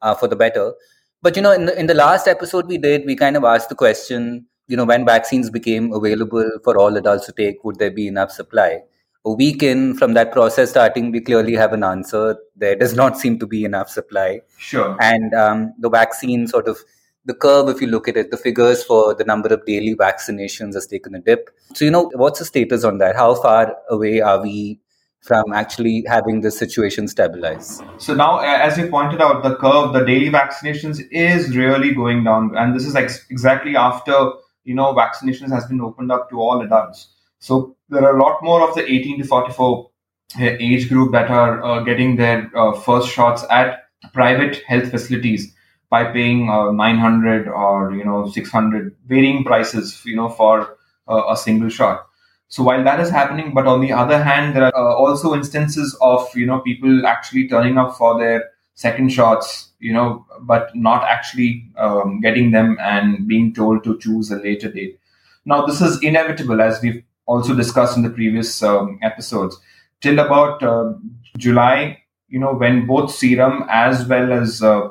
uh, 0.00 0.14
for 0.14 0.26
the 0.26 0.36
better. 0.36 0.72
But 1.20 1.36
you 1.36 1.42
know, 1.42 1.52
in 1.52 1.66
the 1.66 1.78
in 1.78 1.86
the 1.86 1.94
last 1.94 2.28
episode 2.28 2.66
we 2.66 2.78
did, 2.78 3.04
we 3.04 3.14
kind 3.14 3.36
of 3.36 3.44
asked 3.44 3.68
the 3.68 3.74
question, 3.74 4.46
you 4.68 4.76
know, 4.76 4.84
when 4.84 5.04
vaccines 5.04 5.50
became 5.50 5.92
available 5.92 6.50
for 6.64 6.78
all 6.78 6.96
adults 6.96 7.26
to 7.26 7.32
take, 7.32 7.62
would 7.62 7.78
there 7.78 7.90
be 7.90 8.06
enough 8.06 8.30
supply? 8.30 8.80
a 9.26 9.32
week 9.32 9.62
in 9.62 9.94
from 9.94 10.14
that 10.14 10.32
process 10.32 10.70
starting, 10.70 11.10
we 11.10 11.20
clearly 11.20 11.54
have 11.54 11.72
an 11.72 11.82
answer. 11.82 12.36
There 12.54 12.76
does 12.76 12.94
not 12.94 13.18
seem 13.18 13.38
to 13.40 13.46
be 13.46 13.64
enough 13.64 13.90
supply. 13.90 14.40
Sure. 14.56 14.96
And 15.00 15.34
um, 15.34 15.74
the 15.80 15.90
vaccine 15.90 16.46
sort 16.46 16.68
of 16.68 16.78
the 17.26 17.34
curve, 17.34 17.68
if 17.68 17.80
you 17.80 17.88
look 17.88 18.08
at 18.08 18.16
it, 18.16 18.30
the 18.30 18.36
figures 18.36 18.82
for 18.84 19.14
the 19.14 19.24
number 19.24 19.48
of 19.52 19.66
daily 19.66 19.94
vaccinations 19.94 20.74
has 20.74 20.86
taken 20.86 21.14
a 21.14 21.20
dip. 21.20 21.50
So, 21.74 21.84
you 21.84 21.90
know, 21.90 22.10
what's 22.14 22.38
the 22.38 22.44
status 22.44 22.84
on 22.84 22.98
that? 22.98 23.16
How 23.16 23.34
far 23.34 23.76
away 23.90 24.20
are 24.20 24.40
we 24.40 24.80
from 25.22 25.52
actually 25.52 26.04
having 26.06 26.42
this 26.42 26.56
situation 26.56 27.08
stabilize? 27.08 27.82
So 27.98 28.14
now, 28.14 28.38
as 28.38 28.78
you 28.78 28.88
pointed 28.88 29.20
out, 29.20 29.42
the 29.42 29.56
curve, 29.56 29.92
the 29.92 30.04
daily 30.04 30.30
vaccinations 30.30 31.00
is 31.10 31.56
really 31.56 31.92
going 31.92 32.22
down, 32.22 32.56
and 32.56 32.76
this 32.76 32.86
is 32.86 32.94
ex- 32.94 33.26
exactly 33.28 33.76
after 33.76 34.30
you 34.62 34.74
know 34.74 34.94
vaccinations 34.94 35.50
has 35.50 35.66
been 35.66 35.80
opened 35.80 36.12
up 36.12 36.30
to 36.30 36.40
all 36.40 36.62
adults. 36.62 37.08
So 37.40 37.76
there 37.88 38.04
are 38.04 38.16
a 38.16 38.22
lot 38.22 38.38
more 38.42 38.68
of 38.68 38.74
the 38.76 38.88
18 38.88 39.18
to 39.18 39.24
44 39.24 39.90
uh, 40.38 40.44
age 40.44 40.88
group 40.88 41.10
that 41.12 41.28
are 41.28 41.62
uh, 41.64 41.80
getting 41.82 42.16
their 42.16 42.50
uh, 42.56 42.72
first 42.72 43.08
shots 43.08 43.44
at 43.50 43.84
private 44.12 44.62
health 44.66 44.90
facilities 44.90 45.55
by 45.90 46.04
paying 46.04 46.48
uh, 46.50 46.70
900 46.70 47.48
or 47.48 47.94
you 47.94 48.04
know 48.04 48.28
600 48.28 48.94
varying 49.06 49.44
prices 49.44 50.02
you 50.04 50.16
know 50.16 50.28
for 50.28 50.76
uh, 51.08 51.22
a 51.30 51.36
single 51.36 51.68
shot 51.68 52.06
so 52.48 52.62
while 52.62 52.82
that 52.84 53.00
is 53.00 53.10
happening 53.10 53.54
but 53.54 53.66
on 53.66 53.80
the 53.80 53.92
other 53.92 54.22
hand 54.22 54.54
there 54.54 54.64
are 54.64 54.74
uh, 54.74 54.94
also 54.94 55.34
instances 55.34 55.96
of 56.00 56.28
you 56.34 56.46
know 56.46 56.60
people 56.60 57.06
actually 57.06 57.48
turning 57.48 57.78
up 57.78 57.96
for 57.96 58.18
their 58.18 58.50
second 58.74 59.10
shots 59.10 59.70
you 59.78 59.92
know 59.92 60.26
but 60.42 60.74
not 60.74 61.04
actually 61.04 61.64
um, 61.78 62.20
getting 62.20 62.50
them 62.50 62.76
and 62.80 63.26
being 63.26 63.54
told 63.54 63.82
to 63.84 63.98
choose 63.98 64.30
a 64.30 64.36
later 64.36 64.70
date 64.70 64.98
now 65.44 65.64
this 65.64 65.80
is 65.80 66.02
inevitable 66.02 66.60
as 66.60 66.82
we've 66.82 67.02
also 67.26 67.54
discussed 67.54 67.96
in 67.96 68.02
the 68.02 68.10
previous 68.10 68.62
um, 68.62 68.98
episodes. 69.02 69.60
Till 70.00 70.18
about 70.18 70.62
uh, 70.62 70.94
July, 71.36 72.02
you 72.28 72.38
know, 72.38 72.54
when 72.54 72.86
both 72.86 73.12
Serum 73.12 73.64
as 73.68 74.06
well 74.06 74.32
as 74.32 74.62
uh, 74.62 74.88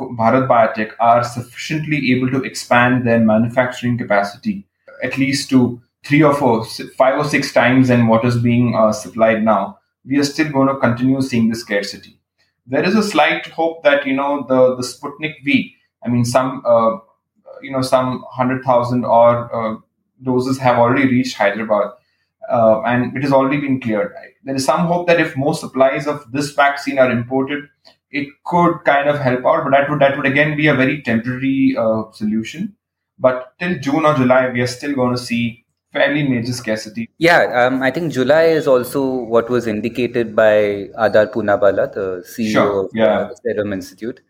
Bharat 0.00 0.48
Biotech 0.48 0.92
are 1.00 1.22
sufficiently 1.24 2.12
able 2.12 2.30
to 2.30 2.42
expand 2.42 3.06
their 3.06 3.20
manufacturing 3.20 3.98
capacity, 3.98 4.66
at 5.02 5.18
least 5.18 5.50
to 5.50 5.80
three 6.04 6.22
or 6.22 6.34
four, 6.34 6.64
five 6.96 7.18
or 7.18 7.24
six 7.24 7.52
times 7.52 7.88
than 7.88 8.06
what 8.06 8.24
is 8.24 8.38
being 8.38 8.74
uh, 8.74 8.92
supplied 8.92 9.42
now, 9.42 9.78
we 10.04 10.18
are 10.18 10.24
still 10.24 10.50
going 10.50 10.68
to 10.68 10.76
continue 10.76 11.20
seeing 11.20 11.48
the 11.48 11.54
scarcity. 11.54 12.18
There 12.66 12.84
is 12.84 12.94
a 12.94 13.02
slight 13.02 13.46
hope 13.46 13.82
that 13.82 14.06
you 14.06 14.14
know 14.14 14.44
the 14.48 14.76
the 14.76 14.82
Sputnik 14.82 15.34
V. 15.44 15.74
I 16.04 16.08
mean, 16.08 16.24
some 16.24 16.62
uh, 16.64 16.98
you 17.62 17.70
know 17.70 17.82
some 17.82 18.24
hundred 18.30 18.64
thousand 18.64 19.04
or 19.04 19.54
uh, 19.54 19.76
doses 20.22 20.58
have 20.58 20.78
already 20.78 21.06
reached 21.06 21.36
Hyderabad. 21.36 21.90
Uh, 22.50 22.82
and 22.82 23.16
it 23.16 23.22
has 23.22 23.32
already 23.32 23.60
been 23.60 23.80
cleared. 23.80 24.12
There 24.42 24.54
is 24.56 24.64
some 24.64 24.86
hope 24.86 25.06
that 25.06 25.20
if 25.20 25.36
more 25.36 25.54
supplies 25.54 26.08
of 26.08 26.32
this 26.32 26.50
vaccine 26.52 26.98
are 26.98 27.10
imported, 27.10 27.68
it 28.10 28.28
could 28.44 28.78
kind 28.84 29.08
of 29.08 29.18
help 29.18 29.46
out, 29.46 29.64
but 29.64 29.70
that 29.70 29.90
would 29.90 30.00
that 30.00 30.16
would 30.16 30.26
again 30.26 30.56
be 30.56 30.66
a 30.66 30.74
very 30.74 31.02
temporary 31.02 31.76
uh, 31.78 32.10
solution. 32.12 32.76
But 33.18 33.52
till 33.58 33.78
June 33.78 34.06
or 34.06 34.14
July, 34.14 34.48
we 34.50 34.60
are 34.62 34.66
still 34.66 34.94
going 34.94 35.14
to 35.14 35.20
see 35.20 35.64
fairly 35.92 36.26
major 36.26 36.52
scarcity. 36.52 37.10
Yeah, 37.18 37.66
um, 37.66 37.82
I 37.82 37.90
think 37.90 38.12
July 38.12 38.44
is 38.44 38.66
also 38.66 39.04
what 39.04 39.50
was 39.50 39.66
indicated 39.66 40.34
by 40.34 40.88
Adar 40.96 41.26
Poonawalla, 41.26 41.92
the 41.92 42.24
CEO 42.26 42.52
sure, 42.52 42.84
of 42.84 42.90
yeah. 42.94 43.28
the 43.28 43.36
Serum 43.42 43.72
Institute 43.72 44.20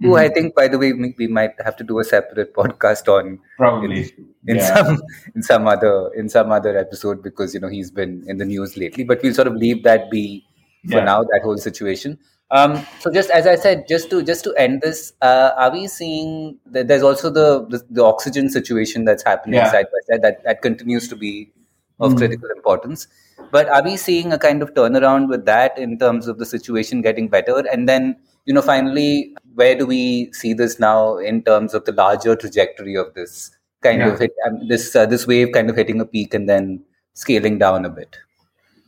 who 0.00 0.08
mm-hmm. 0.08 0.16
I 0.16 0.28
think, 0.28 0.54
by 0.54 0.66
the 0.66 0.78
way, 0.78 0.92
we 0.92 1.26
might 1.26 1.52
have 1.62 1.76
to 1.76 1.84
do 1.84 1.98
a 1.98 2.04
separate 2.04 2.54
podcast 2.60 3.06
on 3.08 3.38
probably 3.56 4.00
in, 4.00 4.34
in 4.46 4.56
yeah. 4.56 4.74
some 4.74 5.02
in 5.34 5.42
some 5.42 5.66
other 5.66 6.10
in 6.16 6.28
some 6.28 6.50
other 6.50 6.76
episode 6.76 7.22
because 7.22 7.54
you 7.54 7.60
know 7.60 7.68
he's 7.68 7.90
been 7.90 8.24
in 8.26 8.38
the 8.38 8.44
news 8.44 8.76
lately. 8.76 9.04
But 9.04 9.22
we'll 9.22 9.34
sort 9.34 9.48
of 9.48 9.54
leave 9.54 9.82
that 9.84 10.10
be 10.10 10.44
for 10.88 10.98
yeah. 10.98 11.04
now. 11.04 11.22
That 11.22 11.40
whole 11.42 11.58
situation. 11.58 12.18
Um, 12.52 12.84
so 12.98 13.12
just 13.12 13.30
as 13.30 13.46
I 13.46 13.54
said, 13.54 13.86
just 13.88 14.10
to 14.10 14.22
just 14.22 14.42
to 14.44 14.54
end 14.56 14.80
this, 14.82 15.12
uh, 15.22 15.52
are 15.56 15.70
we 15.70 15.86
seeing 15.86 16.58
that 16.66 16.88
there's 16.88 17.02
also 17.02 17.30
the, 17.30 17.64
the, 17.68 17.84
the 17.90 18.04
oxygen 18.04 18.50
situation 18.50 19.04
that's 19.04 19.22
happening 19.22 19.54
yeah. 19.54 19.70
side 19.70 19.86
by 19.86 20.14
side 20.14 20.22
that 20.22 20.42
that 20.44 20.62
continues 20.62 21.08
to 21.08 21.16
be 21.16 21.52
of 22.00 22.12
mm. 22.12 22.16
critical 22.16 22.48
importance. 22.50 23.06
But 23.52 23.68
are 23.68 23.82
we 23.82 23.96
seeing 23.96 24.32
a 24.32 24.38
kind 24.38 24.62
of 24.62 24.74
turnaround 24.74 25.28
with 25.28 25.44
that 25.46 25.78
in 25.78 25.98
terms 25.98 26.26
of 26.26 26.38
the 26.38 26.46
situation 26.46 27.02
getting 27.02 27.28
better? 27.28 27.64
And 27.72 27.88
then 27.88 28.16
you 28.46 28.54
know, 28.54 28.62
finally, 28.62 29.36
where 29.54 29.76
do 29.76 29.86
we 29.86 30.32
see 30.32 30.54
this 30.54 30.80
now 30.80 31.18
in 31.18 31.42
terms 31.42 31.74
of 31.74 31.84
the 31.84 31.92
larger 31.92 32.34
trajectory 32.34 32.96
of 32.96 33.14
this 33.14 33.50
kind 33.82 34.00
yeah. 34.00 34.08
of 34.08 34.18
hit, 34.18 34.32
um, 34.46 34.66
this 34.66 34.96
uh, 34.96 35.06
this 35.06 35.26
wave 35.26 35.52
kind 35.52 35.70
of 35.70 35.76
hitting 35.76 36.00
a 36.00 36.06
peak 36.06 36.34
and 36.34 36.48
then 36.48 36.82
scaling 37.14 37.58
down 37.58 37.84
a 37.84 37.90
bit? 37.90 38.16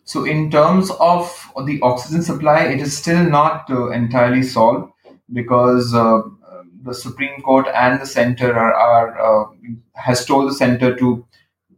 So, 0.04 0.24
in 0.24 0.50
terms 0.50 0.90
of 0.98 1.52
the 1.64 1.80
oxygen 1.82 2.22
supply, 2.22 2.64
it 2.64 2.80
is 2.80 2.96
still 2.96 3.24
not 3.28 3.70
uh, 3.70 3.90
entirely 3.90 4.42
solved 4.42 4.92
because 5.32 5.94
uh, 5.94 6.22
the 6.82 6.94
Supreme 6.94 7.40
Court 7.42 7.66
and 7.74 8.00
the 8.00 8.06
center 8.06 8.52
are, 8.52 8.74
are 8.74 9.20
uh, 9.20 9.56
has 9.94 10.26
told 10.26 10.50
the 10.50 10.54
center 10.54 10.96
to 10.96 11.24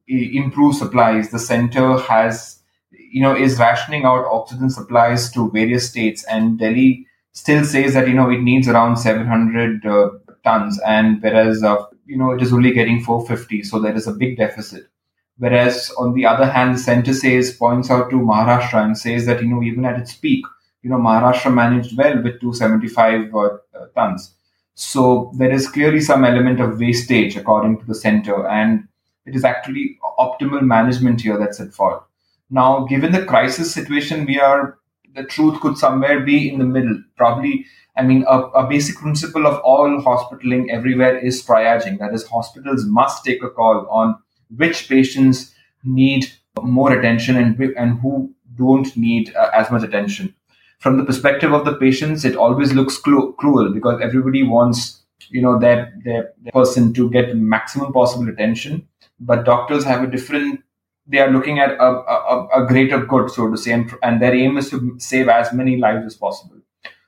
improve 0.08 0.74
supplies. 0.76 1.30
The 1.30 1.38
center 1.38 1.98
has, 1.98 2.60
you 2.90 3.22
know, 3.22 3.36
is 3.36 3.58
rationing 3.58 4.04
out 4.04 4.24
oxygen 4.26 4.70
supplies 4.70 5.30
to 5.32 5.50
various 5.50 5.88
states, 5.88 6.24
and 6.24 6.58
Delhi 6.58 7.06
still 7.32 7.64
says 7.64 7.94
that 7.94 8.08
you 8.08 8.14
know 8.14 8.30
it 8.30 8.40
needs 8.40 8.68
around 8.68 8.96
700 8.96 9.84
uh, 9.84 10.08
tons, 10.42 10.80
and 10.80 11.22
whereas 11.22 11.62
uh, 11.62 11.84
you 12.06 12.16
know, 12.16 12.32
it 12.32 12.42
is 12.42 12.52
only 12.52 12.72
getting 12.72 13.02
450, 13.02 13.62
so 13.62 13.78
there 13.78 13.94
is 13.94 14.06
a 14.06 14.12
big 14.12 14.36
deficit. 14.36 14.88
Whereas 15.38 15.90
on 15.98 16.14
the 16.14 16.26
other 16.26 16.46
hand, 16.46 16.74
the 16.74 16.78
center 16.78 17.12
says 17.12 17.56
points 17.56 17.90
out 17.90 18.10
to 18.10 18.16
Maharashtra 18.16 18.84
and 18.84 18.96
says 18.96 19.26
that 19.26 19.42
you 19.42 19.48
know 19.48 19.62
even 19.62 19.84
at 19.84 19.98
its 19.98 20.14
peak, 20.14 20.44
you 20.82 20.90
know 20.90 20.98
Maharashtra 20.98 21.52
managed 21.52 21.96
well 21.96 22.16
with 22.16 22.40
275 22.40 23.34
uh, 23.34 23.38
uh, 23.38 23.86
tons. 23.94 24.34
So 24.74 25.32
there 25.36 25.52
is 25.52 25.68
clearly 25.68 26.00
some 26.00 26.24
element 26.24 26.60
of 26.60 26.78
wastage 26.78 27.36
according 27.36 27.80
to 27.80 27.86
the 27.86 27.94
center, 27.94 28.46
and 28.48 28.86
it 29.26 29.34
is 29.34 29.44
actually 29.44 29.98
optimal 30.18 30.62
management 30.62 31.20
here 31.20 31.38
that's 31.38 31.60
at 31.60 31.72
fault. 31.72 32.04
Now, 32.50 32.84
given 32.84 33.12
the 33.12 33.24
crisis 33.24 33.72
situation, 33.72 34.26
we 34.26 34.38
are 34.38 34.78
the 35.14 35.24
truth 35.24 35.60
could 35.60 35.78
somewhere 35.78 36.20
be 36.20 36.48
in 36.48 36.58
the 36.58 36.64
middle. 36.64 37.02
Probably, 37.16 37.66
I 37.96 38.02
mean, 38.02 38.24
a, 38.28 38.40
a 38.48 38.68
basic 38.68 38.96
principle 38.96 39.46
of 39.46 39.60
all 39.60 40.00
hospitaling 40.00 40.70
everywhere 40.70 41.18
is 41.18 41.44
triaging. 41.44 41.98
That 41.98 42.14
is, 42.14 42.26
hospitals 42.26 42.84
must 42.84 43.24
take 43.24 43.42
a 43.42 43.50
call 43.50 43.86
on 43.88 44.16
which 44.56 44.88
patients 44.88 45.54
need 45.84 46.30
more 46.62 46.92
attention 46.92 47.36
and, 47.36 47.58
and 47.76 47.98
who 48.00 48.32
don't 48.56 48.96
need 48.96 49.34
uh, 49.34 49.50
as 49.54 49.70
much 49.70 49.82
attention. 49.82 50.34
From 50.78 50.98
the 50.98 51.04
perspective 51.04 51.52
of 51.52 51.64
the 51.64 51.76
patients, 51.76 52.24
it 52.24 52.36
always 52.36 52.72
looks 52.72 52.98
cru- 52.98 53.32
cruel 53.34 53.72
because 53.72 54.00
everybody 54.02 54.42
wants 54.42 55.02
you 55.30 55.40
know 55.40 55.58
their, 55.58 55.92
their, 56.04 56.32
their 56.42 56.52
person 56.52 56.92
to 56.94 57.10
get 57.10 57.36
maximum 57.36 57.92
possible 57.92 58.28
attention, 58.28 58.86
but 59.20 59.44
doctors 59.44 59.84
have 59.84 60.02
a 60.02 60.06
different. 60.06 60.62
They 61.06 61.18
are 61.18 61.30
looking 61.30 61.58
at 61.58 61.72
a, 61.72 61.84
a, 61.84 62.48
a 62.62 62.66
greater 62.66 63.04
good, 63.04 63.30
so 63.30 63.50
to 63.50 63.56
say, 63.56 63.72
and, 63.72 63.92
and 64.02 64.22
their 64.22 64.34
aim 64.34 64.56
is 64.56 64.70
to 64.70 64.96
save 64.98 65.28
as 65.28 65.52
many 65.52 65.76
lives 65.76 66.06
as 66.06 66.16
possible. 66.16 66.56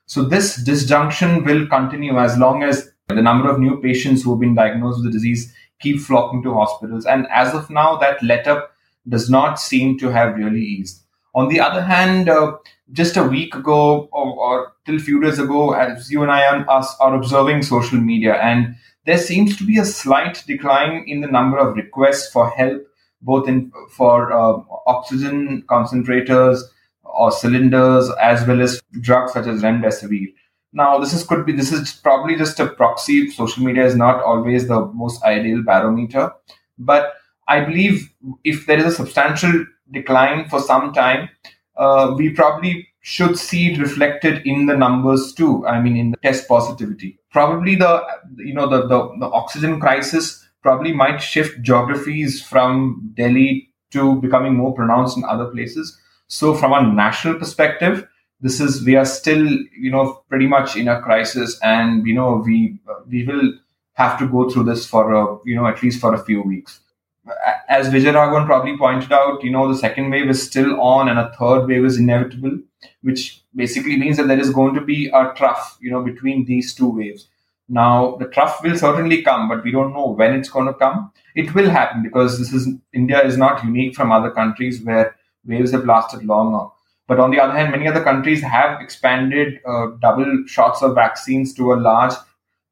So 0.05 0.23
this 0.23 0.55
disjunction 0.63 1.43
will 1.43 1.67
continue 1.67 2.17
as 2.17 2.37
long 2.37 2.63
as 2.63 2.91
the 3.07 3.21
number 3.21 3.49
of 3.49 3.59
new 3.59 3.81
patients 3.81 4.23
who 4.23 4.31
have 4.31 4.39
been 4.39 4.55
diagnosed 4.55 4.99
with 4.99 5.11
the 5.11 5.17
disease 5.17 5.53
keep 5.79 5.99
flocking 5.99 6.43
to 6.43 6.53
hospitals. 6.53 7.05
And 7.05 7.27
as 7.33 7.53
of 7.53 7.69
now, 7.69 7.97
that 7.97 8.21
let 8.23 8.47
up 8.47 8.71
does 9.07 9.29
not 9.29 9.59
seem 9.59 9.97
to 9.99 10.09
have 10.09 10.35
really 10.35 10.61
eased. 10.61 11.03
On 11.35 11.49
the 11.49 11.59
other 11.59 11.81
hand, 11.81 12.29
uh, 12.29 12.57
just 12.93 13.17
a 13.17 13.23
week 13.23 13.53
ago 13.53 14.09
or, 14.11 14.35
or 14.37 14.73
till 14.85 14.95
a 14.95 14.99
few 14.99 15.21
days 15.21 15.39
ago, 15.39 15.73
as 15.73 16.11
you 16.11 16.23
and 16.23 16.31
I 16.31 16.45
are, 16.45 16.65
are 16.99 17.15
observing 17.15 17.63
social 17.63 17.99
media, 17.99 18.35
and 18.35 18.75
there 19.05 19.17
seems 19.17 19.55
to 19.57 19.65
be 19.65 19.77
a 19.77 19.85
slight 19.85 20.43
decline 20.47 21.05
in 21.07 21.21
the 21.21 21.27
number 21.27 21.57
of 21.57 21.75
requests 21.75 22.31
for 22.31 22.49
help, 22.49 22.81
both 23.21 23.47
in 23.47 23.71
for 23.91 24.33
uh, 24.33 24.61
oxygen 24.87 25.63
concentrators 25.69 26.61
or 27.03 27.31
cylinders, 27.31 28.09
as 28.21 28.45
well 28.47 28.61
as 28.61 28.81
drugs 29.01 29.33
such 29.33 29.47
as 29.47 29.61
remdesivir. 29.61 30.33
Now, 30.77 30.99
this 30.99 31.11
is 31.11 31.23
could 31.23 31.43
be 31.43 31.53
this 31.53 31.71
is 31.71 31.91
probably 31.91 32.35
just 32.35 32.59
a 32.59 32.67
proxy. 32.67 33.31
Social 33.31 33.63
media 33.63 33.83
is 33.83 33.95
not 33.95 34.23
always 34.23 34.67
the 34.67 34.85
most 35.03 35.23
ideal 35.23 35.63
barometer, 35.63 36.31
but 36.77 37.13
I 37.47 37.61
believe 37.61 38.13
if 38.43 38.67
there 38.67 38.77
is 38.77 38.85
a 38.85 38.91
substantial 38.91 39.65
decline 39.91 40.49
for 40.49 40.59
some 40.59 40.93
time, 40.93 41.29
uh, 41.77 42.13
we 42.15 42.29
probably 42.29 42.87
should 43.01 43.39
see 43.39 43.71
it 43.71 43.79
reflected 43.79 44.45
in 44.45 44.67
the 44.67 44.77
numbers 44.77 45.33
too. 45.33 45.65
I 45.65 45.81
mean, 45.81 45.97
in 45.97 46.11
the 46.11 46.17
test 46.17 46.47
positivity. 46.47 47.17
Probably 47.31 47.73
the 47.75 48.03
you 48.35 48.53
know 48.53 48.69
the 48.69 48.81
the, 48.87 48.99
the 49.19 49.29
oxygen 49.41 49.79
crisis 49.79 50.47
probably 50.61 50.93
might 50.93 51.17
shift 51.17 51.61
geographies 51.61 52.39
from 52.41 53.13
Delhi 53.15 53.71
to 53.93 54.21
becoming 54.21 54.53
more 54.53 54.75
pronounced 54.75 55.17
in 55.17 55.23
other 55.23 55.45
places. 55.45 55.97
So, 56.27 56.53
from 56.53 56.73
a 56.73 56.83
national 56.93 57.35
perspective, 57.35 58.07
this 58.41 58.59
is 58.59 58.83
we 58.85 58.95
are 58.95 59.05
still 59.05 59.45
you 59.77 59.91
know 59.91 60.21
pretty 60.29 60.47
much 60.47 60.75
in 60.75 60.87
a 60.87 61.01
crisis 61.01 61.59
and 61.61 62.05
you 62.05 62.13
know 62.13 62.43
we 62.45 62.79
we 63.09 63.23
will 63.25 63.53
have 63.93 64.17
to 64.19 64.27
go 64.27 64.49
through 64.49 64.63
this 64.63 64.85
for 64.85 65.13
a, 65.13 65.37
you 65.45 65.55
know 65.55 65.65
at 65.65 65.81
least 65.81 65.99
for 65.99 66.13
a 66.13 66.23
few 66.23 66.41
weeks 66.41 66.81
as 67.67 67.89
Vijay 67.89 68.13
Raghavan 68.13 68.45
probably 68.45 68.77
pointed 68.77 69.11
out, 69.11 69.43
you 69.43 69.51
know, 69.51 69.67
the 69.71 69.77
second 69.77 70.09
wave 70.09 70.29
is 70.29 70.45
still 70.45 70.79
on 70.79 71.09
and 71.09 71.19
a 71.19 71.31
third 71.37 71.67
wave 71.67 71.85
is 71.85 71.97
inevitable, 71.97 72.59
which 73.01 73.43
basically 73.55 73.97
means 73.97 74.17
that 74.17 74.27
there 74.27 74.39
is 74.39 74.49
going 74.49 74.73
to 74.75 74.81
be 74.81 75.07
a 75.13 75.33
trough, 75.35 75.77
you 75.81 75.91
know, 75.91 76.01
between 76.01 76.45
these 76.45 76.73
two 76.73 76.89
waves. 76.89 77.27
Now, 77.69 78.15
the 78.15 78.27
trough 78.27 78.63
will 78.63 78.77
certainly 78.77 79.21
come, 79.23 79.49
but 79.49 79.63
we 79.63 79.71
don't 79.71 79.93
know 79.93 80.07
when 80.07 80.33
it's 80.33 80.49
going 80.49 80.67
to 80.67 80.73
come. 80.73 81.11
It 81.35 81.53
will 81.53 81.69
happen 81.69 82.01
because 82.01 82.39
this 82.39 82.53
is 82.53 82.69
India 82.93 83.21
is 83.23 83.37
not 83.37 83.63
unique 83.63 83.95
from 83.95 84.11
other 84.11 84.31
countries 84.31 84.81
where 84.81 85.15
waves 85.45 85.71
have 85.71 85.85
lasted 85.85 86.23
longer. 86.23 86.69
But 87.07 87.19
on 87.19 87.31
the 87.31 87.39
other 87.39 87.53
hand, 87.53 87.71
many 87.71 87.87
other 87.87 88.03
countries 88.03 88.41
have 88.41 88.81
expanded 88.81 89.59
uh, 89.65 89.87
double 89.99 90.43
shots 90.45 90.81
of 90.81 90.95
vaccines 90.95 91.53
to 91.55 91.73
a 91.73 91.75
large 91.75 92.13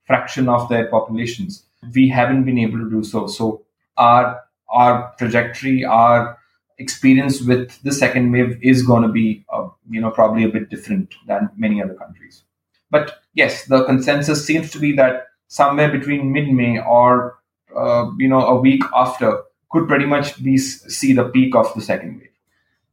fraction 0.06 0.50
of 0.50 0.68
their 0.70 0.88
populations. 0.88 1.64
We 1.94 2.10
haven't 2.10 2.44
been 2.44 2.60
able 2.60 2.80
to 2.80 2.90
do 2.90 3.04
so. 3.04 3.28
So 3.28 3.66
our 3.98 4.42
our 4.70 5.14
trajectory, 5.18 5.86
our 5.86 6.38
experience 6.78 7.42
with 7.42 7.82
the 7.84 7.94
second 7.94 8.32
wave 8.32 8.60
is 8.62 8.84
going 8.84 9.04
to 9.04 9.10
be, 9.10 9.46
uh, 9.54 9.70
you 9.90 10.02
know, 10.02 10.12
probably 10.12 10.44
a 10.44 10.50
bit 10.50 10.70
different 10.70 11.16
than 11.28 11.50
many 11.56 11.82
other 11.82 11.94
countries. 11.94 12.44
But 12.92 13.20
yes, 13.34 13.66
the 13.66 13.86
consensus 13.86 14.46
seems 14.46 14.72
to 14.72 14.80
be 14.80 14.94
that 14.94 15.28
somewhere 15.48 15.92
between 15.92 16.34
mid-May 16.34 16.80
or 16.80 17.40
uh, 17.76 18.10
you 18.18 18.28
know 18.28 18.46
a 18.46 18.60
week 18.60 18.84
after 18.96 19.44
could 19.72 19.88
pretty 19.88 20.06
much 20.06 20.42
be 20.44 20.58
see 20.58 21.14
the 21.14 21.26
peak 21.26 21.56
of 21.56 21.74
the 21.74 21.82
second 21.82 22.20
wave. 22.20 22.30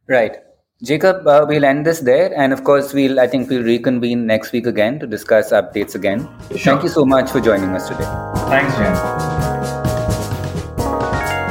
Right. 0.09 0.37
Jacob, 0.85 1.29
uh, 1.29 1.47
we'll 1.49 1.65
end 1.65 1.87
this 1.87 2.01
there, 2.01 2.37
and 2.37 2.53
of 2.53 2.65
course, 2.65 2.93
we'll 2.93 3.21
I 3.21 3.29
think 3.29 3.49
we'll 3.49 3.63
reconvene 3.63 4.27
next 4.27 4.51
week 4.51 4.67
again 4.67 4.99
to 4.99 5.07
discuss 5.07 5.53
updates 5.53 5.95
again. 5.95 6.29
Sure. 6.51 6.59
Thank 6.59 6.83
you 6.83 6.89
so 6.89 7.05
much 7.05 7.31
for 7.31 7.41
joining 7.41 7.71
us 7.71 7.87
today. 7.87 8.03
Thanks, 8.51 8.75
Jen. 8.77 8.97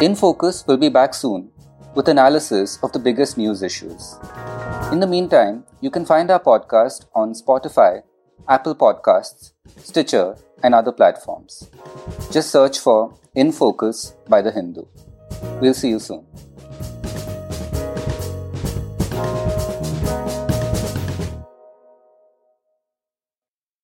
In 0.03 0.15
Focus 0.15 0.65
will 0.67 0.75
be 0.75 0.89
back 0.89 1.13
soon 1.13 1.49
with 1.95 2.09
analysis 2.09 2.77
of 2.83 2.91
the 2.91 2.99
biggest 2.99 3.37
news 3.37 3.63
issues. 3.63 4.19
In 4.91 4.99
the 4.99 5.07
meantime, 5.07 5.63
you 5.79 5.89
can 5.89 6.05
find 6.05 6.29
our 6.29 6.41
podcast 6.41 7.05
on 7.15 7.33
Spotify, 7.33 8.01
Apple 8.49 8.75
Podcasts, 8.75 9.53
Stitcher, 9.77 10.35
and 10.61 10.75
other 10.75 10.91
platforms. 10.91 11.71
Just 12.31 12.51
search 12.51 12.79
for 12.79 13.17
In 13.33 13.53
Focus 13.53 14.13
by 14.27 14.41
The 14.41 14.51
Hindu. 14.51 14.83
We'll 15.61 15.73
see 15.73 15.87
you 15.87 15.99
soon. 15.99 16.25